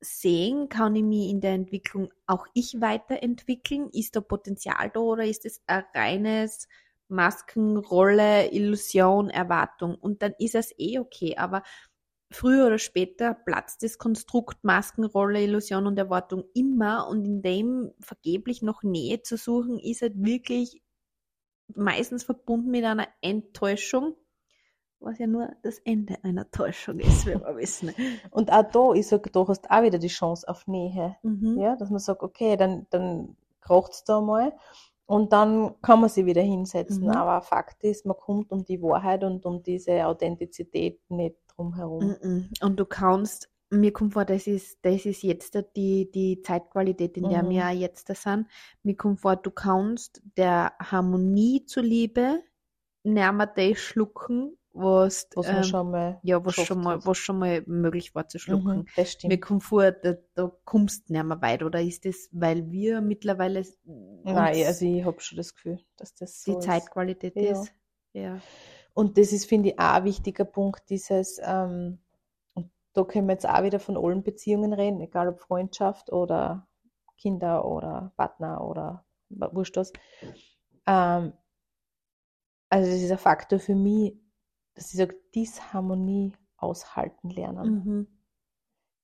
sehen? 0.04 0.68
Kann 0.68 0.96
ich 0.96 1.02
mich 1.02 1.30
in 1.30 1.40
der 1.40 1.52
Entwicklung 1.52 2.10
auch 2.26 2.46
ich 2.54 2.80
weiterentwickeln? 2.80 3.88
Ist 3.92 4.16
da 4.16 4.20
Potenzial 4.20 4.90
da 4.92 5.00
oder 5.00 5.24
ist 5.24 5.44
es 5.46 5.62
ein 5.66 5.84
reines 5.94 6.68
Maskenrolle, 7.08 8.50
Illusion, 8.52 9.30
Erwartung? 9.30 9.94
Und 9.96 10.22
dann 10.22 10.34
ist 10.38 10.54
es 10.54 10.74
eh 10.78 10.98
okay, 10.98 11.36
aber 11.36 11.62
früher 12.30 12.66
oder 12.66 12.78
später 12.78 13.34
platzt 13.34 13.82
das 13.82 13.98
Konstrukt 13.98 14.62
Maskenrolle, 14.64 15.42
Illusion 15.42 15.86
und 15.86 15.98
Erwartung 15.98 16.44
immer 16.54 17.08
und 17.08 17.24
in 17.24 17.42
dem 17.42 17.92
vergeblich 18.00 18.62
noch 18.62 18.82
Nähe 18.82 19.22
zu 19.22 19.36
suchen, 19.36 19.78
ist 19.78 20.02
halt 20.02 20.14
wirklich 20.16 20.82
meistens 21.74 22.24
verbunden 22.24 22.70
mit 22.70 22.84
einer 22.84 23.08
Enttäuschung, 23.20 24.16
was 25.04 25.18
ja 25.18 25.26
nur 25.26 25.50
das 25.62 25.78
Ende 25.80 26.16
einer 26.22 26.50
Täuschung 26.50 26.98
ist, 26.98 27.26
wie 27.26 27.34
wir 27.34 27.56
wissen. 27.56 27.92
Und 28.30 28.52
auch 28.52 28.64
da 28.70 28.92
ist 28.94 29.10
ja, 29.12 29.18
du 29.18 29.48
hast 29.48 29.70
auch 29.70 29.82
wieder 29.82 29.98
die 29.98 30.08
Chance 30.08 30.48
auf 30.48 30.66
Nähe. 30.66 31.16
Mhm. 31.22 31.58
Ja, 31.58 31.76
dass 31.76 31.90
man 31.90 32.00
sagt, 32.00 32.22
okay, 32.22 32.56
dann, 32.56 32.86
dann 32.90 33.36
kracht's 33.60 34.04
da 34.04 34.20
mal 34.20 34.52
und 35.06 35.32
dann 35.32 35.74
kann 35.82 36.00
man 36.00 36.08
sie 36.08 36.26
wieder 36.26 36.42
hinsetzen. 36.42 37.04
Mhm. 37.04 37.10
Aber 37.10 37.42
Fakt 37.42 37.82
ist, 37.84 38.06
man 38.06 38.16
kommt 38.16 38.50
um 38.50 38.64
die 38.64 38.80
Wahrheit 38.80 39.24
und 39.24 39.44
um 39.44 39.62
diese 39.62 40.06
Authentizität 40.06 41.00
nicht 41.08 41.36
drum 41.48 41.74
herum. 41.74 42.16
Mhm. 42.22 42.48
Und 42.62 42.80
du 42.80 42.86
kannst, 42.86 43.50
mir 43.70 43.92
kommt 43.92 44.14
vor, 44.14 44.24
das 44.24 44.46
ist, 44.46 44.78
das 44.82 45.04
ist 45.04 45.22
jetzt 45.22 45.58
die, 45.76 46.10
die 46.10 46.42
Zeitqualität, 46.42 47.16
in 47.16 47.28
der 47.28 47.42
Mhm. 47.42 47.50
wir 47.50 47.64
auch 47.66 47.70
jetzt 47.70 48.08
da 48.08 48.14
sind. 48.14 48.46
Mir 48.82 48.96
kommt 48.96 49.20
vor, 49.20 49.36
du 49.36 49.50
kannst 49.50 50.22
der 50.36 50.72
Harmonie 50.78 51.64
zuliebe 51.66 52.42
näher 53.02 53.74
schlucken, 53.74 54.56
was, 54.74 55.28
Was 55.34 55.46
ähm, 55.48 55.62
schon 55.62 55.90
mal 55.90 56.20
ja, 56.22 56.44
was 56.44 56.54
schon 56.56 56.80
mal, 56.82 56.96
hat. 56.96 57.06
was 57.06 57.16
schon 57.18 57.38
mal 57.38 57.62
möglich 57.66 58.14
war 58.14 58.28
zu 58.28 58.38
schlucken. 58.38 58.78
Mhm, 58.78 58.86
das 58.96 58.96
Mir 58.96 59.10
stimmt. 59.12 59.42
kommt 59.42 59.62
vor, 59.64 59.92
da, 59.92 60.14
da 60.34 60.50
kommst 60.64 61.08
du 61.08 61.12
nicht 61.12 61.24
mehr 61.24 61.40
weit, 61.40 61.62
oder 61.62 61.80
ist 61.80 62.04
das, 62.04 62.28
weil 62.32 62.70
wir 62.70 63.00
mittlerweile 63.00 63.64
Nein, 63.84 64.66
also 64.66 64.84
ich 64.84 65.04
habe 65.04 65.20
schon 65.20 65.36
das 65.36 65.54
Gefühl, 65.54 65.80
dass 65.96 66.14
das 66.14 66.42
so 66.42 66.52
die 66.52 66.58
ist. 66.58 66.64
Zeitqualität 66.64 67.36
Ja. 67.36 67.52
ist? 67.52 67.72
Ja. 68.12 68.40
Und 68.94 69.18
das 69.18 69.32
ist, 69.32 69.46
finde 69.46 69.70
ich, 69.70 69.78
auch 69.78 69.94
ein 69.94 70.04
wichtiger 70.04 70.44
Punkt, 70.44 70.88
dieses, 70.90 71.40
ähm, 71.42 71.98
und 72.54 72.70
da 72.92 73.04
können 73.04 73.26
wir 73.26 73.32
jetzt 73.34 73.48
auch 73.48 73.62
wieder 73.62 73.80
von 73.80 73.96
allen 73.96 74.22
Beziehungen 74.22 74.72
reden, 74.72 75.00
egal 75.00 75.28
ob 75.28 75.40
Freundschaft 75.40 76.12
oder 76.12 76.66
Kinder 77.18 77.64
oder 77.64 78.12
Partner 78.16 78.64
oder 78.64 79.04
wurscht 79.30 79.76
was. 79.76 79.92
Ähm, 80.86 81.32
also 82.68 82.90
das 82.90 83.00
ist 83.00 83.10
ein 83.12 83.18
Faktor 83.18 83.58
für 83.58 83.74
mich, 83.74 84.16
dass 84.74 84.90
ich 84.90 84.96
sage, 84.98 85.16
Disharmonie 85.34 86.32
aushalten 86.56 87.30
lernen. 87.30 87.84
Mhm. 87.84 88.06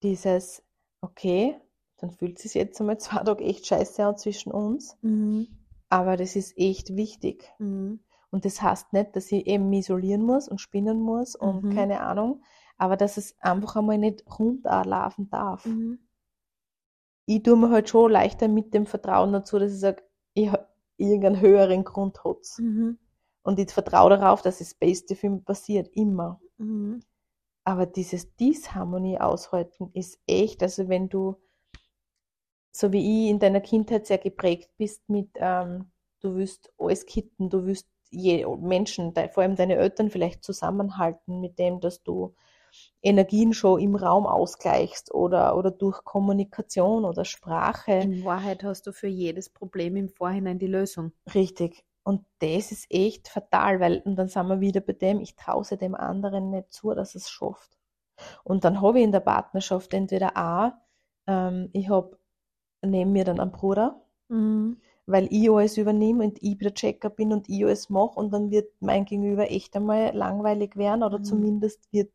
Dieses, 0.02 0.62
okay, 1.00 1.60
dann 1.98 2.10
fühlt 2.10 2.36
es 2.38 2.44
sich 2.44 2.54
jetzt 2.54 2.80
einmal 2.80 2.98
zwei 2.98 3.22
Tage 3.22 3.44
echt 3.44 3.66
scheiße 3.66 4.04
an 4.04 4.16
zwischen 4.16 4.52
uns, 4.52 4.96
Mhm. 5.02 5.46
aber 5.88 6.16
das 6.16 6.36
ist 6.36 6.56
echt 6.56 6.96
wichtig. 6.96 7.52
Mhm. 7.58 8.00
Und 8.30 8.44
das 8.44 8.62
heißt 8.62 8.92
nicht, 8.92 9.16
dass 9.16 9.30
ich 9.32 9.46
eben 9.46 9.68
mich 9.68 9.80
isolieren 9.80 10.22
muss 10.22 10.48
und 10.48 10.60
spinnen 10.60 11.00
muss 11.00 11.34
und 11.34 11.64
Mhm. 11.64 11.70
keine 11.74 12.00
Ahnung, 12.00 12.42
aber 12.78 12.96
dass 12.96 13.16
es 13.16 13.36
einfach 13.40 13.76
einmal 13.76 13.98
nicht 13.98 14.24
runterlaufen 14.38 15.28
darf. 15.30 15.66
Mhm. 15.66 15.98
Ich 17.26 17.42
tue 17.42 17.56
mir 17.56 17.70
halt 17.70 17.88
schon 17.88 18.10
leichter 18.10 18.48
mit 18.48 18.72
dem 18.72 18.86
Vertrauen 18.86 19.32
dazu, 19.32 19.58
dass 19.58 19.72
ich 19.72 19.80
sage, 19.80 20.02
ich 20.34 20.48
habe 20.50 20.66
irgendeinen 20.96 21.40
höheren 21.40 21.84
Grund 21.84 22.24
hat's. 22.24 22.58
Mhm. 22.58 22.98
Und 23.50 23.58
ich 23.58 23.72
vertraue 23.72 24.10
darauf, 24.10 24.42
dass 24.42 24.60
das 24.60 24.74
Beste 24.74 25.16
für 25.16 25.28
mich 25.28 25.44
passiert, 25.44 25.88
immer. 25.88 26.40
Mhm. 26.58 27.00
Aber 27.64 27.84
dieses 27.84 28.32
Disharmonie 28.36 29.18
aushalten 29.18 29.90
ist 29.92 30.20
echt, 30.28 30.62
also 30.62 30.88
wenn 30.88 31.08
du, 31.08 31.34
so 32.70 32.92
wie 32.92 33.24
ich 33.24 33.30
in 33.30 33.40
deiner 33.40 33.60
Kindheit 33.60 34.06
sehr 34.06 34.18
geprägt 34.18 34.70
bist 34.78 35.08
mit, 35.08 35.30
ähm, 35.34 35.90
du 36.20 36.36
willst 36.36 36.72
alles 36.78 37.06
kitten, 37.06 37.50
du 37.50 37.66
willst 37.66 37.88
je, 38.10 38.46
Menschen, 38.46 39.14
de, 39.14 39.28
vor 39.28 39.42
allem 39.42 39.56
deine 39.56 39.74
Eltern 39.74 40.10
vielleicht 40.10 40.44
zusammenhalten 40.44 41.40
mit 41.40 41.58
dem, 41.58 41.80
dass 41.80 42.04
du 42.04 42.36
Energien 43.02 43.52
schon 43.52 43.80
im 43.80 43.96
Raum 43.96 44.26
ausgleichst 44.26 45.12
oder, 45.12 45.56
oder 45.56 45.72
durch 45.72 46.04
Kommunikation 46.04 47.04
oder 47.04 47.24
Sprache. 47.24 47.94
In 47.94 48.24
Wahrheit 48.24 48.62
hast 48.62 48.86
du 48.86 48.92
für 48.92 49.08
jedes 49.08 49.50
Problem 49.50 49.96
im 49.96 50.08
Vorhinein 50.08 50.60
die 50.60 50.68
Lösung. 50.68 51.10
Richtig. 51.34 51.84
Und 52.10 52.24
das 52.40 52.72
ist 52.72 52.86
echt 52.90 53.28
fatal, 53.28 53.78
weil, 53.78 54.02
und 54.04 54.16
dann 54.16 54.26
sind 54.26 54.48
wir 54.48 54.58
wieder 54.60 54.80
bei 54.80 54.94
dem, 54.94 55.20
ich 55.20 55.36
traue 55.36 55.64
dem 55.76 55.94
anderen 55.94 56.50
nicht 56.50 56.72
zu, 56.72 56.92
dass 56.92 57.14
es 57.14 57.30
schafft. 57.30 57.70
Und 58.42 58.64
dann 58.64 58.80
habe 58.82 58.98
ich 58.98 59.04
in 59.04 59.12
der 59.12 59.20
Partnerschaft 59.20 59.94
entweder 59.94 60.36
auch, 60.36 60.72
ähm, 61.28 61.70
ich 61.72 61.88
habe 61.88 62.18
neben 62.82 63.12
mir 63.12 63.24
dann 63.24 63.38
einen 63.38 63.52
Bruder, 63.52 64.02
Mhm. 64.28 64.78
weil 65.06 65.28
ich 65.30 65.48
alles 65.50 65.76
übernehme 65.76 66.24
und 66.24 66.42
ich 66.42 66.58
der 66.58 66.74
Checker 66.74 67.10
bin 67.10 67.32
und 67.32 67.48
ich 67.48 67.64
alles 67.64 67.90
mache 67.90 68.18
und 68.18 68.32
dann 68.32 68.50
wird 68.50 68.72
mein 68.80 69.04
Gegenüber 69.04 69.48
echt 69.50 69.76
einmal 69.76 70.12
langweilig 70.16 70.76
werden 70.76 71.04
oder 71.04 71.18
Mhm. 71.20 71.24
zumindest 71.24 71.92
wird 71.92 72.12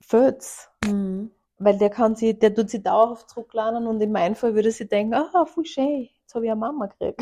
fehlt's. 0.00 0.68
Mhm. 0.84 1.30
Weil 1.58 1.78
der 1.78 1.90
kann 1.90 2.16
sie, 2.16 2.38
der 2.38 2.54
tut 2.54 2.70
sie 2.70 2.82
dauerhaft 2.82 3.30
zurücklernen 3.30 3.86
und 3.86 4.00
in 4.00 4.12
meinem 4.12 4.34
Fall 4.34 4.54
würde 4.54 4.72
sie 4.72 4.88
denken, 4.88 5.14
ah, 5.14 5.44
voll 5.46 5.66
schön, 5.66 6.08
jetzt 6.22 6.34
habe 6.34 6.46
ich 6.46 6.50
eine 6.50 6.58
Mama 6.60 6.86
gekriegt. 6.86 7.20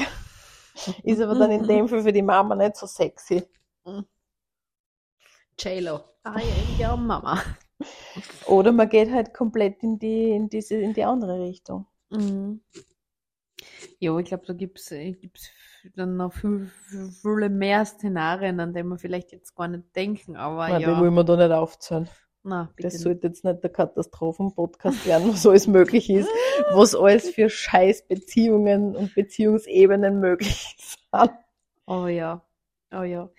Ist 1.02 1.20
aber 1.20 1.34
dann 1.34 1.50
in 1.50 1.66
dem 1.66 1.88
Fall 1.88 2.02
für 2.02 2.12
die 2.12 2.22
Mama 2.22 2.54
nicht 2.54 2.76
so 2.76 2.86
sexy. 2.86 3.42
J-Lo. 5.58 6.00
I 6.26 6.42
am 6.80 6.90
your 6.90 6.96
Mama. 6.96 7.42
Oder 8.46 8.72
man 8.72 8.88
geht 8.88 9.10
halt 9.10 9.34
komplett 9.34 9.82
in 9.82 9.98
die, 9.98 10.30
in 10.30 10.48
diese, 10.48 10.76
in 10.76 10.94
die 10.94 11.04
andere 11.04 11.40
Richtung. 11.40 11.86
Mhm. 12.10 12.60
Ja, 13.98 14.16
ich 14.18 14.26
glaube, 14.26 14.46
da 14.46 14.52
gibt 14.52 14.78
es 14.78 14.90
gibt's 14.90 15.50
dann 15.94 16.16
noch 16.16 16.32
viel, 16.32 16.70
viel, 16.88 17.10
viele 17.10 17.48
mehr 17.48 17.84
Szenarien, 17.84 18.60
an 18.60 18.72
die 18.72 18.82
wir 18.82 18.98
vielleicht 18.98 19.32
jetzt 19.32 19.54
gar 19.54 19.68
nicht 19.68 19.94
denken, 19.96 20.36
aber 20.36 20.68
Nein, 20.68 20.78
die 20.78 20.84
ja. 20.84 21.00
wollen 21.00 21.14
wir 21.14 21.24
da 21.24 21.36
nicht 21.36 21.52
aufzählen. 21.52 22.08
Na, 22.42 22.70
bitte 22.76 22.88
Das 22.88 23.00
sollte 23.00 23.28
jetzt 23.28 23.44
nicht 23.44 23.62
der 23.62 23.70
Katastrophen-Podcast 23.70 25.06
werden, 25.06 25.32
was 25.32 25.46
alles 25.46 25.66
möglich 25.66 26.08
ist, 26.08 26.28
was 26.72 26.94
alles 26.94 27.30
für 27.30 27.50
scheiß 27.50 28.06
Beziehungen 28.06 28.96
und 28.96 29.14
Beziehungsebenen 29.14 30.20
möglich 30.20 30.76
sind. 30.78 31.30
Oh 31.86 32.06
ja, 32.06 32.44
oh 32.92 33.02
ja. 33.02 33.30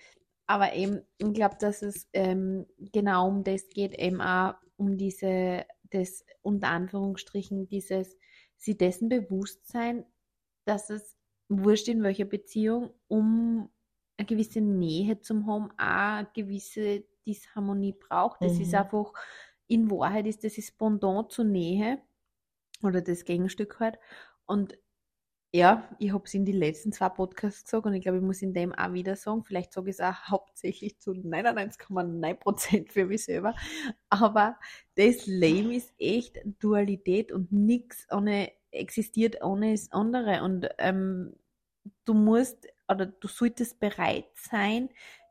Aber 0.46 0.74
eben, 0.74 1.02
ich 1.18 1.32
glaube, 1.32 1.56
dass 1.60 1.82
es 1.82 2.08
ähm, 2.12 2.66
genau 2.78 3.28
um 3.28 3.44
das 3.44 3.68
geht, 3.68 3.94
eben 3.94 4.20
auch 4.20 4.54
um 4.76 4.96
diese, 4.96 5.64
das 5.90 6.24
unter 6.42 6.68
Anführungsstrichen, 6.68 7.68
dieses, 7.68 8.16
sie 8.56 8.76
dessen 8.76 9.08
bewusst 9.08 9.68
sein, 9.68 10.04
dass 10.64 10.90
es 10.90 11.16
wurscht 11.48 11.88
in 11.88 12.02
welcher 12.02 12.24
Beziehung, 12.24 12.90
um 13.08 13.70
eine 14.16 14.26
gewisse 14.26 14.60
Nähe 14.60 15.20
zum 15.20 15.46
haben, 15.46 15.70
auch 15.72 16.18
eine 16.18 16.28
gewisse 16.34 17.04
Disharmonie 17.26 17.92
braucht. 17.94 18.42
Das 18.44 18.58
ist 18.60 18.72
Mhm. 18.72 18.74
einfach, 18.74 19.12
in 19.68 19.90
Wahrheit 19.90 20.26
ist 20.26 20.44
das 20.44 20.56
das 20.56 20.70
Pendant 20.72 21.32
zur 21.32 21.44
Nähe 21.44 21.98
oder 22.82 23.02
das 23.02 23.24
Gegenstück 23.24 23.80
halt. 23.80 23.98
Und 24.46 24.78
Ja, 25.52 25.88
ich 25.98 26.12
habe 26.12 26.24
es 26.26 26.34
in 26.34 26.44
die 26.44 26.52
letzten 26.52 26.92
zwei 26.92 27.08
Podcasts 27.08 27.64
gesagt 27.64 27.86
und 27.86 27.94
ich 27.94 28.02
glaube, 28.02 28.18
ich 28.18 28.24
muss 28.24 28.40
in 28.42 28.54
dem 28.54 28.72
auch 28.72 28.92
wieder 28.92 29.16
sagen. 29.16 29.42
Vielleicht 29.44 29.72
sage 29.72 29.90
ich 29.90 29.96
es 29.96 30.00
auch 30.00 30.14
hauptsächlich 30.30 31.00
zu 31.00 31.12
99,9% 31.14 32.92
für 32.92 33.06
mich 33.06 33.24
selber. 33.24 33.54
Aber 34.10 34.58
das 34.96 35.26
Leben 35.26 35.72
ist 35.72 35.92
echt 35.98 36.38
Dualität 36.60 37.32
und 37.32 37.52
nichts 37.52 38.06
ohne, 38.12 38.52
existiert 38.70 39.42
ohne 39.42 39.72
das 39.72 39.90
andere. 39.92 40.42
Und 40.44 40.68
ähm, 40.78 41.34
du 42.04 42.14
musst 42.14 42.66
oder 42.88 43.06
du 43.06 43.28
solltest 43.28 43.80
bereit 43.80 44.26
sein, 44.34 44.90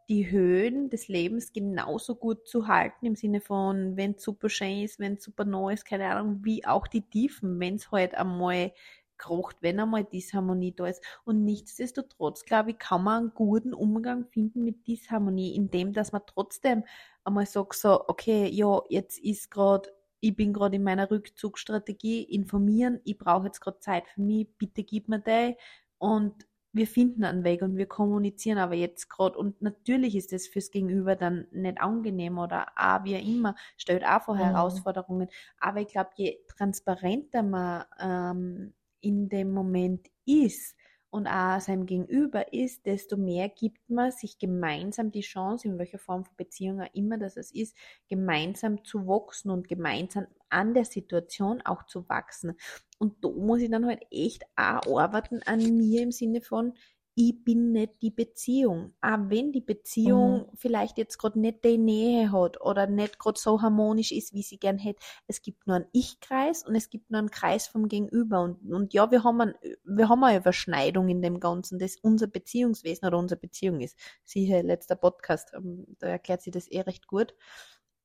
die 0.09 0.31
Höhen 0.31 0.89
des 0.89 1.07
Lebens 1.07 1.53
genauso 1.53 2.15
gut 2.15 2.47
zu 2.47 2.67
halten, 2.67 3.05
im 3.05 3.15
Sinne 3.15 3.41
von, 3.41 3.95
wenn 3.95 4.15
es 4.15 4.23
super 4.23 4.49
schön 4.49 4.83
ist, 4.83 4.99
wenn 4.99 5.13
es 5.13 5.23
super 5.23 5.45
neu 5.45 5.73
ist, 5.73 5.85
keine 5.85 6.09
Ahnung, 6.09 6.39
wie 6.43 6.65
auch 6.65 6.87
die 6.87 7.07
Tiefen, 7.07 7.59
wenn 7.59 7.75
es 7.75 7.91
halt 7.91 8.15
einmal 8.15 8.73
krocht, 9.17 9.57
wenn 9.61 9.79
einmal 9.79 10.05
Disharmonie 10.05 10.73
da 10.75 10.87
ist. 10.87 11.03
Und 11.25 11.43
nichtsdestotrotz, 11.43 12.45
glaube 12.45 12.71
ich, 12.71 12.79
kann 12.79 13.03
man 13.03 13.17
einen 13.23 13.33
guten 13.35 13.73
Umgang 13.73 14.25
finden 14.25 14.63
mit 14.63 14.87
Disharmonie, 14.87 15.55
indem 15.55 15.93
dass 15.93 16.11
man 16.11 16.21
trotzdem 16.25 16.83
einmal 17.23 17.45
sagt 17.45 17.75
so, 17.75 18.07
okay, 18.07 18.47
ja, 18.47 18.81
jetzt 18.89 19.19
ist 19.19 19.51
gerade 19.51 19.89
ich 20.21 20.35
bin 20.35 20.51
gerade 20.51 20.75
in 20.75 20.83
meiner 20.83 21.09
Rückzugsstrategie, 21.09 22.23
informieren, 22.23 22.99
ich 23.05 23.17
brauche 23.17 23.45
jetzt 23.45 23.61
gerade 23.61 23.79
Zeit 23.79 24.07
für 24.09 24.21
mich, 24.21 24.49
bitte 24.57 24.83
gib 24.83 25.07
mir 25.07 25.19
die 25.19 25.55
und 25.97 26.45
wir 26.71 26.87
finden 26.87 27.23
einen 27.23 27.43
Weg 27.43 27.61
und 27.61 27.77
wir 27.77 27.87
kommunizieren 27.87 28.57
aber 28.57 28.75
jetzt 28.75 29.09
gerade 29.09 29.37
und 29.37 29.61
natürlich 29.61 30.15
ist 30.15 30.31
das 30.31 30.47
fürs 30.47 30.71
Gegenüber 30.71 31.15
dann 31.15 31.47
nicht 31.51 31.81
angenehm 31.81 32.37
oder 32.37 32.67
auch 32.75 33.03
wie 33.03 33.15
immer, 33.15 33.55
stellt 33.77 34.05
auch 34.05 34.21
vor 34.21 34.35
mhm. 34.35 34.39
Herausforderungen, 34.39 35.29
aber 35.59 35.81
ich 35.81 35.87
glaube, 35.87 36.11
je 36.15 36.37
transparenter 36.47 37.43
man 37.43 37.85
ähm, 37.99 38.73
in 39.01 39.29
dem 39.29 39.51
Moment 39.51 40.07
ist 40.25 40.75
und 41.11 41.27
auch 41.27 41.59
seinem 41.59 41.85
Gegenüber 41.85 42.53
ist, 42.53 42.85
desto 42.85 43.17
mehr 43.17 43.49
gibt 43.49 43.89
man 43.89 44.11
sich 44.11 44.37
gemeinsam 44.37 45.11
die 45.11 45.21
Chance, 45.21 45.67
in 45.67 45.79
welcher 45.79 45.97
Form 45.97 46.25
von 46.25 46.35
Beziehung 46.37 46.81
auch 46.81 46.93
immer 46.93 47.17
das 47.17 47.35
es 47.35 47.51
ist, 47.51 47.75
gemeinsam 48.07 48.83
zu 48.83 49.07
wachsen 49.07 49.49
und 49.49 49.67
gemeinsam 49.67 50.27
an 50.49 50.73
der 50.73 50.85
Situation 50.85 51.61
auch 51.63 51.85
zu 51.85 52.07
wachsen. 52.09 52.53
Und 52.99 53.23
da 53.23 53.29
muss 53.29 53.61
ich 53.61 53.71
dann 53.71 53.85
halt 53.85 54.03
echt 54.11 54.43
auch 54.55 54.99
arbeiten 54.99 55.41
an 55.45 55.77
mir 55.77 56.03
im 56.03 56.11
Sinne 56.11 56.41
von, 56.41 56.73
ich 57.21 57.43
bin 57.43 57.73
nicht 57.73 58.01
die 58.01 58.11
Beziehung. 58.11 58.93
Auch 59.01 59.17
wenn 59.27 59.51
die 59.51 59.59
Beziehung 59.59 60.47
mhm. 60.47 60.55
vielleicht 60.55 60.97
jetzt 60.97 61.17
gerade 61.17 61.37
nicht 61.37 61.65
die 61.65 61.77
Nähe 61.77 62.31
hat 62.31 62.61
oder 62.61 62.87
nicht 62.87 63.19
gerade 63.19 63.37
so 63.37 63.61
harmonisch 63.61 64.13
ist, 64.13 64.33
wie 64.33 64.41
sie 64.41 64.57
gern 64.57 64.77
hätte. 64.77 65.01
Es 65.27 65.41
gibt 65.41 65.67
nur 65.67 65.75
einen 65.75 65.87
Ich-Kreis 65.91 66.65
und 66.65 66.75
es 66.75 66.89
gibt 66.89 67.11
nur 67.11 67.19
einen 67.19 67.29
Kreis 67.29 67.67
vom 67.67 67.89
Gegenüber. 67.89 68.39
Und, 68.41 68.71
und 68.71 68.93
ja, 68.93 69.11
wir 69.11 69.25
haben, 69.25 69.41
ein, 69.41 69.53
wir 69.83 70.07
haben 70.07 70.23
eine 70.23 70.37
Überschneidung 70.37 71.09
in 71.09 71.21
dem 71.21 71.41
Ganzen, 71.41 71.77
das 71.77 71.97
unser 71.97 72.27
Beziehungswesen 72.27 73.05
oder 73.05 73.17
unsere 73.17 73.41
Beziehung 73.41 73.81
ist. 73.81 73.99
Siehe, 74.23 74.61
letzter 74.61 74.95
Podcast, 74.95 75.51
ähm, 75.53 75.87
da 75.99 76.07
erklärt 76.07 76.41
sie 76.41 76.51
das 76.51 76.69
eh 76.71 76.79
recht 76.79 77.05
gut. 77.07 77.35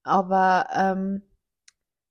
Aber 0.03 0.67
ähm, 0.75 1.23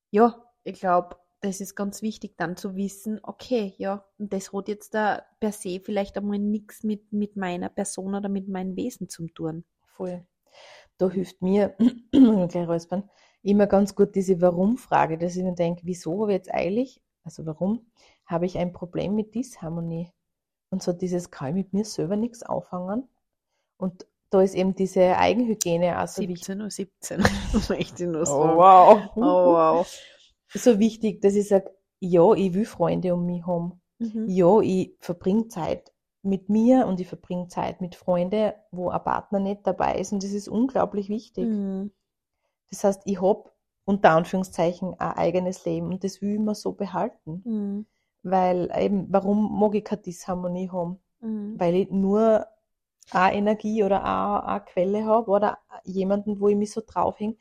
ja, 0.09 0.41
ich 0.63 0.79
glaube, 0.79 1.17
das 1.43 1.59
ist 1.59 1.75
ganz 1.75 2.01
wichtig, 2.01 2.37
dann 2.37 2.55
zu 2.55 2.75
wissen, 2.75 3.19
okay, 3.21 3.73
ja, 3.77 4.05
das 4.17 4.53
hat 4.53 4.69
jetzt 4.69 4.93
da 4.93 5.23
per 5.41 5.51
se 5.51 5.81
vielleicht 5.81 6.17
einmal 6.17 6.39
nichts 6.39 6.83
mit, 6.83 7.11
mit 7.11 7.35
meiner 7.35 7.67
Person 7.67 8.15
oder 8.15 8.29
mit 8.29 8.47
meinem 8.47 8.77
Wesen 8.77 9.09
zu 9.09 9.27
tun. 9.27 9.65
Voll. 9.97 10.25
Da 10.97 11.09
hilft 11.09 11.41
mir, 11.41 11.75
gleich 12.11 12.67
räuspern, 12.67 13.09
immer 13.41 13.67
ganz 13.67 13.93
gut 13.93 14.15
diese 14.15 14.39
Warum-Frage, 14.39 15.17
dass 15.17 15.35
ich 15.35 15.43
mir 15.43 15.53
denke, 15.53 15.81
wieso 15.83 16.21
habe 16.21 16.31
ich 16.31 16.37
jetzt 16.37 16.53
eilig, 16.53 17.01
also 17.25 17.45
warum 17.45 17.87
habe 18.25 18.45
ich 18.45 18.57
ein 18.57 18.71
Problem 18.71 19.13
mit 19.13 19.35
Disharmonie? 19.35 20.13
Und 20.69 20.81
so 20.81 20.93
dieses, 20.93 21.29
kann 21.29 21.49
ich 21.49 21.55
mit 21.55 21.73
mir 21.73 21.83
selber 21.83 22.15
nichts 22.15 22.43
auffangen? 22.43 23.09
Und 23.75 24.07
da 24.29 24.41
ist 24.41 24.55
eben 24.55 24.75
diese 24.75 25.17
Eigenhygiene 25.17 26.01
auch 26.01 26.07
so 26.07 26.21
17 26.21 26.61
Uhr 26.61 26.71
17. 26.71 27.21
möchte 27.69 28.03
ich 28.05 28.09
nur 28.09 28.25
sagen. 28.25 28.49
Oh 28.49 28.57
wow. 28.57 29.09
Oh 29.17 29.21
wow 29.21 29.87
so 30.53 30.79
wichtig, 30.79 31.21
dass 31.21 31.35
ich 31.35 31.47
sage, 31.47 31.71
ja, 31.99 32.33
ich 32.33 32.53
will 32.53 32.65
Freunde 32.65 33.13
um 33.13 33.25
mich 33.25 33.45
haben. 33.45 33.81
Mhm. 33.99 34.27
Ja, 34.27 34.59
ich 34.59 34.95
verbringe 34.99 35.47
Zeit 35.47 35.91
mit 36.21 36.49
mir 36.49 36.87
und 36.87 36.99
ich 36.99 37.07
verbringe 37.07 37.47
Zeit 37.47 37.81
mit 37.81 37.95
Freunden, 37.95 38.53
wo 38.71 38.89
ein 38.89 39.03
Partner 39.03 39.39
nicht 39.39 39.65
dabei 39.65 39.99
ist 39.99 40.13
und 40.13 40.23
das 40.23 40.31
ist 40.31 40.47
unglaublich 40.47 41.09
wichtig. 41.09 41.45
Mhm. 41.45 41.91
Das 42.69 42.83
heißt, 42.83 43.01
ich 43.05 43.21
habe 43.21 43.51
unter 43.85 44.11
Anführungszeichen 44.11 44.93
ein 44.99 45.17
eigenes 45.17 45.65
Leben 45.65 45.87
und 45.87 46.03
das 46.03 46.21
will 46.21 46.31
ich 46.31 46.35
immer 46.37 46.55
so 46.55 46.71
behalten. 46.73 47.41
Mhm. 47.45 47.85
Weil 48.23 48.71
eben, 48.77 49.07
warum 49.11 49.59
mag 49.59 49.75
ich 49.75 49.83
keine 49.83 50.01
Disharmonie 50.01 50.69
haben? 50.69 50.99
Mhm. 51.19 51.59
Weil 51.59 51.75
ich 51.75 51.91
nur 51.91 52.47
eine 53.11 53.35
Energie 53.35 53.83
oder 53.83 54.03
eine, 54.03 54.45
eine 54.45 54.61
Quelle 54.61 55.05
habe 55.05 55.29
oder 55.29 55.57
jemanden, 55.83 56.39
wo 56.39 56.47
ich 56.47 56.55
mich 56.55 56.71
so 56.71 56.81
draufhänge, 56.85 57.35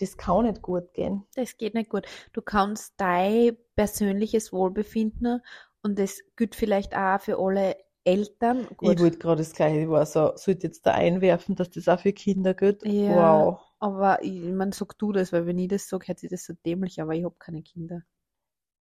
das 0.00 0.16
kann 0.16 0.46
nicht 0.46 0.62
gut 0.62 0.92
gehen. 0.94 1.24
Das 1.34 1.56
geht 1.56 1.74
nicht 1.74 1.90
gut. 1.90 2.06
Du 2.32 2.42
kannst 2.42 2.94
dein 2.96 3.56
persönliches 3.76 4.52
Wohlbefinden 4.52 5.42
und 5.82 5.98
das 5.98 6.20
gilt 6.36 6.54
vielleicht 6.54 6.96
auch 6.96 7.20
für 7.20 7.38
alle 7.38 7.76
Eltern. 8.04 8.66
Gut. 8.76 8.94
Ich 8.94 9.00
wollte 9.00 9.18
gerade 9.18 9.42
das 9.42 9.52
Gleiche, 9.52 9.80
ich 9.80 9.88
war 9.88 10.06
so, 10.06 10.32
sollte 10.36 10.66
jetzt 10.66 10.86
da 10.86 10.92
einwerfen, 10.92 11.54
dass 11.54 11.70
das 11.70 11.88
auch 11.88 12.00
für 12.00 12.12
Kinder 12.12 12.54
gilt. 12.54 12.84
Ja, 12.84 13.44
wow. 13.44 13.60
Aber 13.78 14.22
ich, 14.22 14.42
man 14.42 14.72
sagt 14.72 15.00
du 15.00 15.12
das, 15.12 15.32
weil 15.32 15.46
wenn 15.46 15.58
ich 15.58 15.68
das 15.68 15.88
sage, 15.88 16.08
hört 16.08 16.18
sich 16.18 16.30
das 16.30 16.44
so 16.44 16.54
dämlich, 16.64 17.00
aber 17.00 17.14
ich 17.14 17.24
habe 17.24 17.34
keine 17.38 17.62
Kinder. 17.62 18.02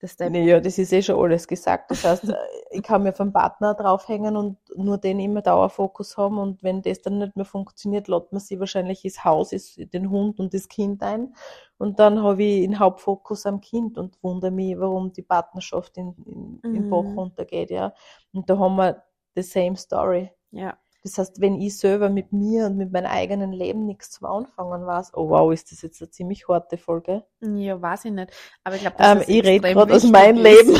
Das 0.04 0.20
naja, 0.20 0.60
das 0.60 0.78
ist 0.78 0.92
eh 0.92 1.02
schon 1.02 1.18
alles 1.18 1.48
gesagt. 1.48 1.90
Das 1.90 2.04
heißt, 2.04 2.26
äh, 2.28 2.36
ich 2.72 2.84
kann 2.84 3.04
mir 3.04 3.14
vom 3.14 3.32
Partner 3.32 3.74
draufhängen 3.74 4.36
und 4.36 4.58
nur 4.76 4.98
den 4.98 5.18
immer 5.22 5.42
Dauerfokus 5.42 6.18
haben 6.18 6.40
und 6.40 6.62
wenn 6.62 6.82
das 6.82 7.02
dann 7.02 7.20
nicht 7.20 7.38
mehr 7.38 7.46
funktioniert, 7.46 8.10
lädt 8.10 8.30
man 8.34 8.42
sie 8.42 8.60
wahrscheinlich 8.60 9.06
ins 9.06 9.24
Haus, 9.24 9.52
den 9.78 10.10
Hund 10.10 10.42
und 10.42 10.54
das 10.54 10.68
Kind 10.68 11.02
ein 11.04 11.34
und 11.78 12.00
dann 12.00 12.22
habe 12.22 12.44
ich 12.44 12.64
den 12.64 12.80
Hauptfokus 12.80 13.46
am 13.46 13.62
Kind 13.62 13.98
und 13.98 14.22
wundere 14.22 14.52
mich, 14.52 14.78
warum 14.78 15.14
die 15.14 15.22
Partnerschaft 15.22 15.96
in, 15.98 16.14
in, 16.26 16.60
mhm. 16.62 16.76
im 16.76 16.90
Bach 16.90 17.06
runtergeht, 17.16 17.72
ja. 17.72 17.94
Und 18.34 18.50
da 18.50 18.58
haben 18.58 18.76
wir 18.76 19.04
the 19.36 19.42
same 19.42 19.78
story. 19.78 20.32
Ja. 20.52 20.78
Das 21.04 21.18
heißt, 21.18 21.42
wenn 21.42 21.60
ich 21.60 21.78
selber 21.78 22.10
mit 22.10 22.32
mir 22.32 22.66
und 22.66 22.78
mit 22.78 22.92
meinem 22.94 23.08
eigenen 23.08 23.52
Leben 23.52 23.86
nichts 23.86 24.12
zum 24.12 24.28
Anfangen 24.28 24.86
weiß, 24.86 25.12
oh 25.16 25.30
wow, 25.30 25.52
ist 25.52 25.72
das 25.72 25.82
jetzt 25.82 26.02
eine 26.02 26.10
ziemlich 26.10 26.48
harte 26.48 26.78
Folge? 26.78 27.26
Ja, 27.42 27.82
weiß 27.82 28.06
ich 28.06 28.12
nicht. 28.12 28.32
Aber 28.64 28.76
ich 28.76 28.82
glaube, 28.82 28.96
ähm, 29.00 29.22
ich 29.28 29.44
rede 29.44 29.74
gerade 29.74 29.94
aus 29.94 30.04
meinem 30.06 30.42
Leben. 30.42 30.78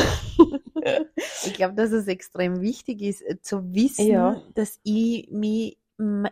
ich 1.44 1.52
glaube, 1.52 1.74
dass 1.74 1.92
es 1.92 2.08
extrem 2.08 2.62
wichtig 2.62 3.02
ist, 3.02 3.20
äh, 3.20 3.40
zu 3.42 3.74
wissen, 3.74 4.06
ja. 4.06 4.40
dass 4.54 4.80
ich 4.82 5.30
mich, 5.30 5.78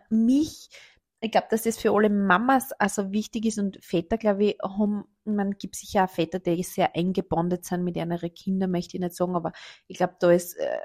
mich 0.09 0.70
ich 1.24 1.31
glaube, 1.31 1.46
dass 1.50 1.62
das 1.62 1.78
für 1.78 1.92
alle 1.92 2.11
Mamas 2.11 2.72
also 2.72 3.12
wichtig 3.12 3.46
ist 3.46 3.59
und 3.59 3.78
Väter, 3.85 4.18
glaube 4.18 4.44
ich, 4.44 4.59
haben, 4.61 5.05
man 5.24 5.52
gibt 5.52 5.76
sicher 5.76 6.05
auch 6.05 6.11
Väter, 6.11 6.40
die 6.40 6.64
sehr 6.64 6.96
eng 6.96 7.12
gebondet 7.12 7.64
sind 7.64 7.85
mit 7.85 7.96
ihren 7.96 8.18
Kindern, 8.35 8.72
möchte 8.72 8.96
ich 8.96 9.00
nicht 9.00 9.14
sagen, 9.14 9.37
aber 9.37 9.52
ich 9.87 9.98
glaube, 9.98 10.16
da 10.18 10.33
ist 10.33 10.57
äh, 10.57 10.78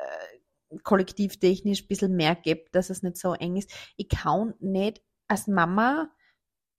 kollektivtechnisch 0.83 1.83
ein 1.83 1.87
bisschen 1.87 2.15
mehr 2.15 2.35
gibt, 2.35 2.75
dass 2.75 2.89
es 2.89 3.03
nicht 3.03 3.17
so 3.17 3.33
eng 3.33 3.57
ist. 3.57 3.71
Ich 3.95 4.09
kann 4.09 4.53
nicht 4.59 5.01
als 5.27 5.47
Mama 5.47 6.09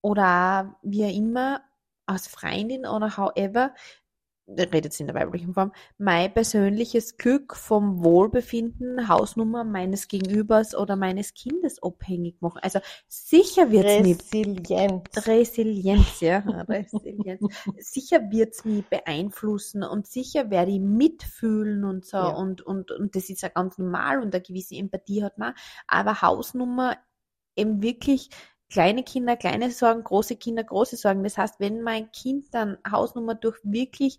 oder 0.02 0.78
wie 0.82 1.02
immer 1.14 1.62
als 2.06 2.26
Freundin 2.26 2.86
oder 2.86 3.16
however 3.16 3.74
redet 4.48 4.84
jetzt 4.84 5.00
in 5.00 5.06
der 5.06 5.14
weiblichen 5.14 5.52
Form, 5.52 5.72
mein 5.98 6.32
persönliches 6.32 7.16
Glück 7.16 7.54
vom 7.54 8.02
Wohlbefinden, 8.02 9.08
Hausnummer 9.08 9.64
meines 9.64 10.08
Gegenübers 10.08 10.74
oder 10.74 10.96
meines 10.96 11.34
Kindes 11.34 11.82
abhängig 11.82 12.40
machen. 12.40 12.60
Also 12.62 12.80
sicher 13.08 13.70
wird's 13.70 13.90
Resilienz. 13.90 15.02
mich 15.14 15.26
Resilienz, 15.26 16.20
ja, 16.20 16.38
Resilienz. 16.68 17.40
sicher 17.78 18.30
wird's 18.30 18.64
mich 18.64 18.84
beeinflussen 18.86 19.82
und 19.82 20.06
sicher 20.06 20.50
werde 20.50 20.72
ich 20.72 20.80
mitfühlen 20.80 21.84
und 21.84 22.06
so 22.06 22.16
ja. 22.16 22.28
und, 22.28 22.62
und, 22.62 22.90
und 22.90 23.14
das 23.14 23.28
ist 23.28 23.42
ja 23.42 23.48
ganz 23.48 23.76
normal 23.78 24.22
und 24.22 24.34
eine 24.34 24.42
gewisse 24.42 24.76
Empathie 24.76 25.22
hat 25.22 25.38
man. 25.38 25.54
Aber 25.86 26.22
Hausnummer 26.22 26.96
eben 27.54 27.82
wirklich 27.82 28.30
kleine 28.70 29.02
Kinder 29.02 29.36
kleine 29.36 29.70
Sorgen, 29.70 30.04
große 30.04 30.36
Kinder 30.36 30.64
große 30.64 30.96
Sorgen. 30.96 31.24
Das 31.24 31.38
heißt, 31.38 31.60
wenn 31.60 31.82
mein 31.82 32.10
Kind 32.12 32.52
dann 32.52 32.78
Hausnummer 32.90 33.34
durch 33.34 33.58
wirklich 33.62 34.18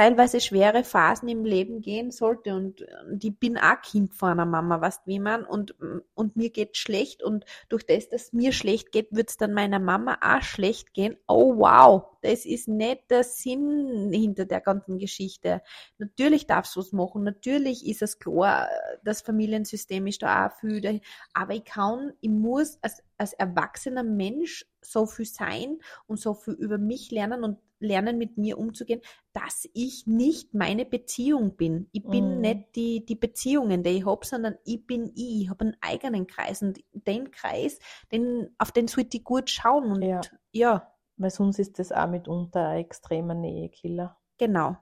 teilweise 0.00 0.40
schwere 0.40 0.82
Phasen 0.82 1.28
im 1.28 1.44
Leben 1.44 1.82
gehen 1.82 2.10
sollte 2.10 2.54
und, 2.54 2.86
und 3.10 3.22
ich 3.22 3.38
bin 3.38 3.58
auch 3.58 3.82
Kind 3.82 4.14
von 4.14 4.30
einer 4.30 4.46
Mama, 4.46 4.80
weißt 4.80 5.06
wie 5.06 5.18
man 5.18 5.44
und, 5.44 5.74
und 6.14 6.36
mir 6.36 6.48
geht 6.48 6.78
schlecht 6.78 7.22
und 7.22 7.44
durch 7.68 7.84
das, 7.84 8.08
dass 8.08 8.32
mir 8.32 8.52
schlecht 8.52 8.92
geht, 8.92 9.08
wird 9.10 9.28
es 9.28 9.36
dann 9.36 9.52
meiner 9.52 9.78
Mama 9.78 10.16
auch 10.22 10.40
schlecht 10.40 10.94
gehen. 10.94 11.18
Oh 11.28 11.58
wow, 11.58 12.16
das 12.22 12.46
ist 12.46 12.66
nicht 12.66 13.10
der 13.10 13.24
Sinn 13.24 14.10
hinter 14.10 14.46
der 14.46 14.62
ganzen 14.62 14.98
Geschichte. 14.98 15.60
Natürlich 15.98 16.46
darfst 16.46 16.76
du 16.76 16.80
es 16.80 16.92
machen, 16.92 17.22
natürlich 17.22 17.86
ist 17.86 18.00
es 18.00 18.18
klar, 18.18 18.70
das 19.04 19.20
Familiensystem 19.20 20.06
ist 20.06 20.22
da 20.22 20.46
auch 20.46 20.58
viel, 20.60 21.02
aber 21.34 21.52
ich 21.52 21.64
kann, 21.64 22.14
ich 22.22 22.30
muss 22.30 22.78
als, 22.80 23.02
als 23.18 23.34
erwachsener 23.34 24.02
Mensch 24.02 24.64
so 24.80 25.04
viel 25.04 25.26
sein 25.26 25.78
und 26.06 26.18
so 26.18 26.32
viel 26.32 26.54
über 26.54 26.78
mich 26.78 27.10
lernen 27.10 27.44
und 27.44 27.58
lernen, 27.80 28.18
mit 28.18 28.36
mir 28.38 28.58
umzugehen, 28.58 29.00
dass 29.32 29.68
ich 29.74 30.06
nicht 30.06 30.54
meine 30.54 30.84
Beziehung 30.84 31.56
bin. 31.56 31.88
Ich 31.92 32.08
bin 32.08 32.36
Mhm. 32.36 32.40
nicht 32.40 32.76
die, 32.76 33.04
die 33.06 33.16
Beziehungen, 33.16 33.82
die 33.82 33.90
ich 33.90 34.06
hab, 34.06 34.24
sondern 34.24 34.56
ich 34.64 34.86
bin 34.86 35.06
ich. 35.14 35.42
Ich 35.42 35.50
habe 35.50 35.64
einen 35.64 35.76
eigenen 35.80 36.26
Kreis 36.26 36.62
und 36.62 36.80
den 36.92 37.30
Kreis, 37.30 37.78
den, 38.12 38.54
auf 38.58 38.72
den 38.72 38.86
sollte 38.88 39.16
ich 39.16 39.24
gut 39.24 39.50
schauen 39.50 39.90
und 39.92 40.02
Ja. 40.02 40.20
ja, 40.52 40.92
Weil 41.16 41.30
sonst 41.30 41.58
ist 41.58 41.78
das 41.78 41.92
auch 41.92 42.08
mitunter 42.08 42.68
ein 42.68 42.80
extremer 42.80 43.34
Nähekiller. 43.34 44.16
genau, 44.38 44.76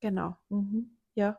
genau. 0.00 0.36
Mhm. 0.48 0.98
Ja. 1.14 1.38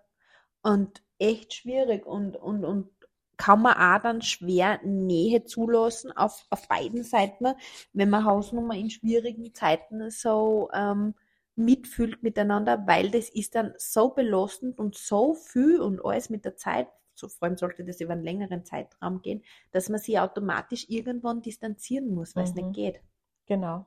Und 0.61 1.03
echt 1.19 1.53
schwierig 1.53 2.05
und, 2.05 2.35
und, 2.37 2.65
und 2.65 2.89
kann 3.37 3.61
man 3.61 3.73
auch 3.77 4.01
dann 4.01 4.21
schwer 4.21 4.79
Nähe 4.83 5.43
zulassen 5.45 6.11
auf, 6.15 6.45
auf 6.49 6.67
beiden 6.67 7.03
Seiten, 7.03 7.53
wenn 7.93 8.09
man 8.09 8.25
Hausnummer 8.25 8.75
in 8.75 8.89
schwierigen 8.89 9.53
Zeiten 9.53 10.09
so 10.09 10.69
ähm, 10.73 11.13
mitfühlt 11.55 12.21
miteinander, 12.23 12.85
weil 12.87 13.09
das 13.11 13.29
ist 13.29 13.55
dann 13.55 13.73
so 13.77 14.09
belastend 14.09 14.79
und 14.79 14.95
so 14.95 15.33
viel 15.33 15.81
und 15.81 16.03
alles 16.03 16.29
mit 16.29 16.45
der 16.45 16.55
Zeit, 16.55 16.87
so 17.13 17.27
vor 17.27 17.47
allem 17.47 17.57
sollte 17.57 17.83
das 17.83 17.99
über 18.01 18.13
einen 18.13 18.23
längeren 18.23 18.63
Zeitraum 18.65 19.21
gehen, 19.21 19.43
dass 19.71 19.89
man 19.89 19.99
sich 19.99 20.19
automatisch 20.19 20.85
irgendwann 20.89 21.41
distanzieren 21.41 22.13
muss, 22.13 22.35
weil 22.35 22.43
es 22.43 22.53
Mhm. 22.53 22.55
nicht 22.55 22.73
geht. 22.73 23.01
Genau. 23.47 23.85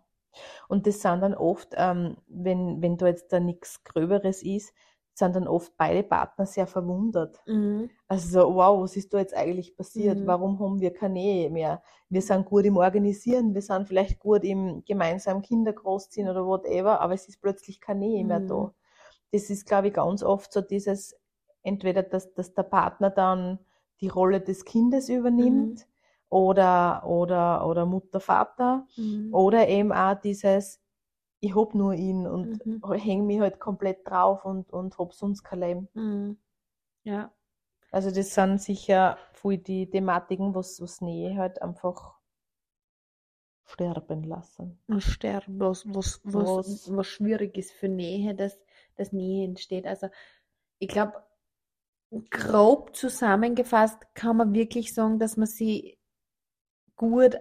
Und 0.68 0.86
das 0.86 1.00
sind 1.02 1.20
dann 1.22 1.34
oft, 1.34 1.74
ähm, 1.76 2.16
wenn, 2.28 2.82
wenn 2.82 2.96
da 2.96 3.06
jetzt 3.08 3.32
da 3.32 3.40
nichts 3.40 3.84
Gröberes 3.84 4.42
ist, 4.42 4.72
sind 5.14 5.36
dann 5.36 5.46
oft 5.48 5.76
beide 5.76 6.02
Partner 6.02 6.46
sehr 6.46 6.66
verwundert. 6.66 7.40
Also 8.08 8.40
so, 8.40 8.54
wow, 8.54 8.82
was 8.82 8.96
ist 8.96 9.12
da 9.14 9.18
jetzt 9.18 9.34
eigentlich 9.34 9.76
passiert? 9.76 10.18
Mhm. 10.20 10.26
Warum 10.26 10.58
haben 10.58 10.80
wir 10.80 10.92
keine 10.92 11.14
Nähe 11.14 11.50
mehr? 11.50 11.82
Wir 12.08 12.22
sind 12.22 12.44
gut 12.46 12.64
im 12.64 12.76
Organisieren, 12.76 13.54
wir 13.54 13.62
sind 13.62 13.86
vielleicht 13.86 14.18
gut 14.18 14.42
im 14.44 14.84
gemeinsamen 14.84 15.42
Kinder 15.42 15.72
großziehen 15.72 16.28
oder 16.28 16.44
whatever, 16.46 17.00
aber 17.00 17.14
es 17.14 17.28
ist 17.28 17.40
plötzlich 17.40 17.80
keine 17.80 18.00
Nähe 18.00 18.24
mehr 18.24 18.40
Mhm. 18.40 18.48
da. 18.48 18.74
Das 19.32 19.48
ist, 19.50 19.66
glaube 19.66 19.88
ich, 19.88 19.94
ganz 19.94 20.22
oft 20.24 20.52
so 20.52 20.60
dieses, 20.60 21.16
entweder, 21.62 22.02
dass, 22.02 22.34
dass 22.34 22.52
der 22.54 22.64
Partner 22.64 23.10
dann 23.10 23.60
die 24.00 24.08
Rolle 24.08 24.40
des 24.40 24.64
Kindes 24.64 25.08
übernimmt 25.08 25.86
oder, 26.30 27.06
oder, 27.06 27.66
oder 27.66 27.86
Mutter, 27.86 28.18
Vater 28.20 28.86
Mhm. 28.96 29.32
oder 29.32 29.68
eben 29.68 29.92
auch 29.92 30.14
dieses, 30.20 30.79
ich 31.40 31.54
hab 31.54 31.74
nur 31.74 31.94
ihn 31.94 32.26
und 32.26 32.64
Mhm. 32.64 32.82
häng 32.94 33.26
mich 33.26 33.40
halt 33.40 33.60
komplett 33.60 34.06
drauf 34.08 34.44
und, 34.44 34.70
und 34.72 34.98
hab 34.98 35.12
sonst 35.14 35.42
kein 35.44 35.60
Leben. 35.60 35.88
Mhm. 35.94 36.36
Ja. 37.04 37.32
Also 37.92 38.10
das 38.10 38.34
sind 38.34 38.60
sicher 38.60 39.16
voll 39.32 39.58
die 39.58 39.88
Thematiken, 39.88 40.56
was, 40.56 40.80
was 40.82 41.00
Nähe 41.00 41.36
halt 41.36 41.62
einfach 41.62 42.18
sterben 43.64 44.22
lassen. 44.24 44.78
was 44.88 45.04
sterben, 45.04 45.58
was, 45.60 45.86
was, 45.94 46.20
was, 46.24 46.58
Was- 46.58 46.90
was 46.96 47.06
schwierig 47.06 47.56
ist 47.56 47.72
für 47.72 47.88
Nähe, 47.88 48.34
dass, 48.34 48.58
dass 48.96 49.12
Nähe 49.12 49.44
entsteht. 49.46 49.86
Also 49.86 50.08
ich 50.80 50.88
glaube, 50.88 51.22
grob 52.30 52.96
zusammengefasst 52.96 53.98
kann 54.14 54.36
man 54.38 54.54
wirklich 54.54 54.94
sagen, 54.94 55.18
dass 55.18 55.36
man 55.36 55.46
sie 55.46 55.98
gut 56.96 57.36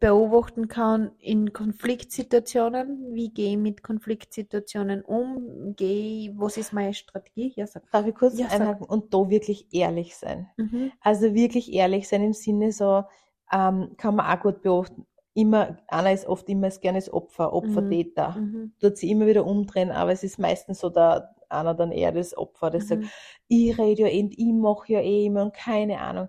beobachten 0.00 0.68
kann 0.68 1.12
in 1.18 1.52
Konfliktsituationen. 1.52 3.14
Wie 3.14 3.30
gehe 3.30 3.52
ich 3.52 3.56
mit 3.56 3.82
Konfliktsituationen 3.82 5.02
um? 5.02 5.74
Gehe 5.76 6.30
ich, 6.30 6.38
was 6.38 6.56
ist 6.56 6.72
meine 6.72 6.94
Strategie? 6.94 7.52
Ja, 7.56 7.66
sag. 7.66 7.90
Darf 7.90 8.06
ich 8.06 8.14
kurz 8.14 8.38
Ja, 8.38 8.48
sag. 8.48 8.60
einhaken 8.60 8.86
und 8.86 9.14
da 9.14 9.28
wirklich 9.30 9.68
ehrlich 9.72 10.16
sein? 10.16 10.48
Mhm. 10.56 10.92
Also 11.00 11.34
wirklich 11.34 11.72
ehrlich 11.72 12.08
sein 12.08 12.22
im 12.22 12.32
Sinne 12.32 12.72
so, 12.72 13.04
ähm, 13.52 13.94
kann 13.96 14.16
man 14.16 14.26
auch 14.26 14.40
gut 14.42 14.62
beobachten. 14.62 15.06
Immer, 15.34 15.78
einer 15.88 16.12
ist 16.12 16.26
oft 16.26 16.48
immer 16.48 16.68
das 16.68 16.80
gerne 16.80 16.98
das 16.98 17.12
Opfer, 17.12 17.52
Opfer-Täter. 17.52 18.36
Mhm. 18.38 18.72
Tut 18.80 18.96
sie 18.96 19.10
immer 19.10 19.26
wieder 19.26 19.44
umdrehen, 19.44 19.90
aber 19.90 20.12
es 20.12 20.22
ist 20.22 20.38
meistens 20.38 20.80
so, 20.80 20.90
der, 20.90 21.34
einer 21.48 21.74
dann 21.74 21.92
eher 21.92 22.12
das 22.12 22.36
Opfer, 22.36 22.70
das 22.70 22.88
sagt, 22.88 23.02
Mhm. 23.02 23.10
ich 23.48 23.78
rede 23.78 24.02
ja 24.02 24.08
eh, 24.08 24.28
ich 24.30 24.52
mache 24.52 24.92
ja 24.92 25.00
eh 25.00 25.26
immer 25.26 25.42
und 25.42 25.54
keine 25.54 26.00
Ahnung. 26.00 26.28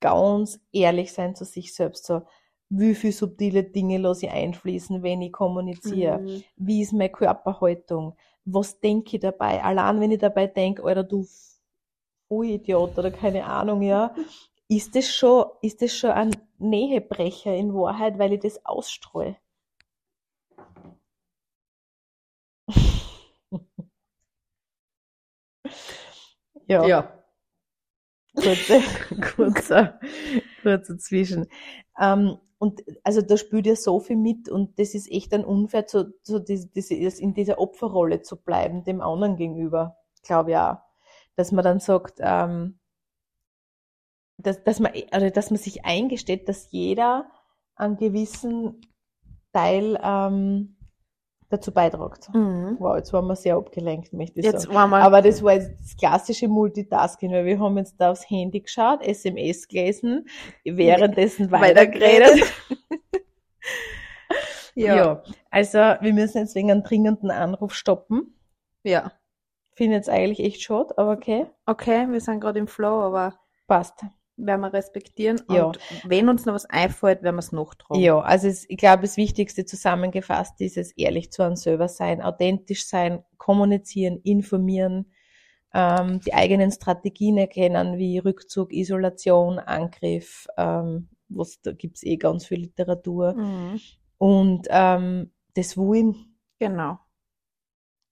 Ganz 0.00 0.60
ehrlich 0.72 1.12
sein 1.12 1.34
zu 1.34 1.44
sich 1.44 1.74
selbst, 1.74 2.04
so, 2.06 2.22
wie 2.70 2.94
viel 2.94 3.12
subtile 3.12 3.62
Dinge 3.64 3.98
lasse 3.98 4.26
ich 4.26 4.32
einfließen, 4.32 5.02
wenn 5.02 5.22
ich 5.22 5.32
kommuniziere? 5.32 6.18
Mhm. 6.18 6.44
Wie 6.56 6.82
ist 6.82 6.92
meine 6.92 7.10
Körperhaltung? 7.10 8.16
Was 8.44 8.80
denke 8.80 9.16
ich 9.16 9.22
dabei? 9.22 9.62
Allein 9.62 10.00
wenn 10.00 10.10
ich 10.10 10.18
dabei 10.18 10.46
denke, 10.46 10.84
Alter, 10.84 11.04
du 11.04 11.26
Vollidiot 12.28 12.98
oder 12.98 13.10
keine 13.10 13.44
Ahnung, 13.44 13.82
ja, 13.82 14.14
ist 14.68 14.96
das 14.96 15.08
schon, 15.08 15.46
ist 15.62 15.82
das 15.82 15.96
schon 15.96 16.10
ein 16.10 16.36
Nähebrecher 16.58 17.54
in 17.54 17.74
Wahrheit, 17.74 18.18
weil 18.18 18.32
ich 18.32 18.40
das 18.40 18.64
ausstreue? 18.64 19.36
ja. 26.66 26.86
Ja. 26.86 27.24
kurze, 28.34 28.80
kurzer, 29.36 30.00
kurzer 30.62 30.98
Zwischen. 30.98 31.46
Ähm, 32.00 32.38
und 32.64 32.82
also 33.02 33.20
da 33.20 33.36
spielt 33.36 33.66
ja 33.66 33.76
so 33.76 34.00
viel 34.00 34.16
mit 34.16 34.48
und 34.48 34.78
das 34.78 34.94
ist 34.94 35.12
echt 35.12 35.34
ein 35.34 35.44
Unfair, 35.44 35.84
so, 35.86 36.06
so 36.22 36.38
das 36.38 36.64
ist 36.74 37.20
in 37.20 37.34
dieser 37.34 37.58
Opferrolle 37.58 38.22
zu 38.22 38.42
bleiben, 38.42 38.84
dem 38.84 39.02
anderen 39.02 39.36
gegenüber, 39.36 39.98
glaube 40.22 40.58
auch. 40.58 40.78
Dass 41.36 41.52
man 41.52 41.62
dann 41.62 41.78
sagt, 41.78 42.20
ähm, 42.20 42.78
dass, 44.38 44.64
dass 44.64 44.80
man, 44.80 44.92
also 45.10 45.28
dass 45.28 45.50
man 45.50 45.58
sich 45.58 45.84
eingesteht, 45.84 46.48
dass 46.48 46.70
jeder 46.70 47.30
einen 47.74 47.98
gewissen 47.98 48.80
Teil 49.52 50.00
ähm, 50.02 50.73
dazu 51.48 51.72
beitragt. 51.72 52.28
Mhm. 52.32 52.76
Wow, 52.78 52.96
jetzt 52.96 53.12
waren 53.12 53.26
wir 53.26 53.36
sehr 53.36 53.56
abgelenkt, 53.56 54.12
möchte 54.12 54.40
ich 54.40 54.46
Jetzt 54.46 54.62
sagen. 54.62 54.74
waren 54.74 54.90
wir. 54.90 54.98
Aber 54.98 55.22
das 55.22 55.42
war 55.42 55.54
jetzt 55.54 55.70
das 55.80 55.96
klassische 55.96 56.48
Multitasking, 56.48 57.32
weil 57.32 57.44
wir 57.44 57.58
haben 57.60 57.76
jetzt 57.78 57.96
da 57.98 58.10
aufs 58.10 58.28
Handy 58.28 58.60
geschaut, 58.60 59.02
SMS 59.02 59.68
gelesen, 59.68 60.26
währenddessen 60.64 61.50
weitergeredet. 61.50 62.42
ja. 64.74 64.96
Ja. 64.96 65.22
also 65.50 65.78
wir 65.78 66.12
müssen 66.12 66.38
jetzt 66.38 66.54
wegen 66.54 66.70
einem 66.70 66.82
dringenden 66.82 67.30
Anruf 67.30 67.74
stoppen. 67.74 68.34
ja. 68.82 69.12
Finde 69.76 69.96
jetzt 69.96 70.08
eigentlich 70.08 70.38
echt 70.38 70.62
schade, 70.62 70.96
aber 70.96 71.10
okay, 71.10 71.46
Okay, 71.66 72.06
wir 72.08 72.20
sind 72.20 72.38
gerade 72.38 72.60
im 72.60 72.68
Flow, 72.68 73.00
aber 73.00 73.34
passt. 73.66 74.04
Werden 74.36 74.60
wir 74.60 74.72
respektieren. 74.72 75.40
Ja. 75.48 75.64
Und 75.64 75.78
wenn 76.04 76.28
uns 76.28 76.44
noch 76.44 76.54
was 76.54 76.66
einfällt, 76.66 77.22
werden 77.22 77.36
wir 77.36 77.40
es 77.40 77.52
noch 77.52 77.74
tragen. 77.74 78.00
Ja, 78.00 78.18
also 78.20 78.48
es, 78.48 78.68
ich 78.68 78.76
glaube, 78.76 79.02
das 79.02 79.16
Wichtigste 79.16 79.64
zusammengefasst 79.64 80.60
ist 80.60 80.76
es, 80.76 80.92
ehrlich 80.92 81.30
zu 81.30 81.42
einem 81.42 81.56
selber 81.56 81.88
sein, 81.88 82.22
authentisch 82.22 82.86
sein, 82.86 83.22
kommunizieren, 83.36 84.20
informieren, 84.22 85.12
ähm, 85.72 86.20
die 86.20 86.34
eigenen 86.34 86.70
Strategien 86.70 87.38
erkennen, 87.38 87.98
wie 87.98 88.18
Rückzug, 88.18 88.72
Isolation, 88.72 89.58
Angriff, 89.58 90.46
ähm, 90.56 91.08
was, 91.28 91.60
da 91.62 91.72
gibt's 91.72 92.02
eh 92.02 92.16
ganz 92.16 92.46
viel 92.46 92.60
Literatur. 92.60 93.34
Mhm. 93.34 93.80
Und 94.18 94.66
ähm, 94.70 95.32
das 95.54 95.76
Wollen, 95.76 96.34
Genau, 96.60 96.98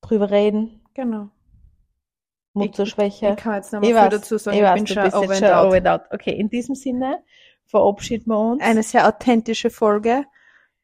drüber 0.00 0.30
reden, 0.30 0.82
genau. 0.94 1.30
Mutterschwäche. 2.54 3.30
Ich 3.30 3.36
kann 3.36 3.54
jetzt 3.54 3.72
noch 3.72 3.82
Ich 3.82 3.92
mal 3.92 4.02
viel 4.02 4.12
weiß, 4.12 4.20
dazu 4.20 4.38
sagen, 4.38 4.56
ich 4.56 4.62
ich, 4.62 4.68
weiß, 4.68 4.74
bin 4.74 4.86
schon 4.86 5.14
over 5.14 5.34
and 5.34 5.44
out. 5.44 5.66
over 5.66 5.76
and 5.76 5.88
out. 5.88 6.00
Okay, 6.10 6.32
in 6.32 6.50
diesem 6.50 6.74
Sinne 6.74 7.22
verabschieden 7.66 8.26
wir 8.30 8.38
uns 8.38 8.62
Eine 8.62 8.82
sehr 8.82 9.06
authentische 9.08 9.70
Folge 9.70 10.24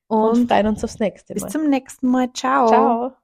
und 0.06 0.38
und 0.38 0.48
freuen 0.48 0.66
uns 0.68 0.82
aufs 0.84 0.98
nächste 0.98 1.34
bis 1.34 1.42
Mal. 1.44 1.50
zum 1.50 1.68
nächsten 1.68 2.08
Mal. 2.08 2.32
Ciao. 2.32 2.68
Ciao. 2.68 3.17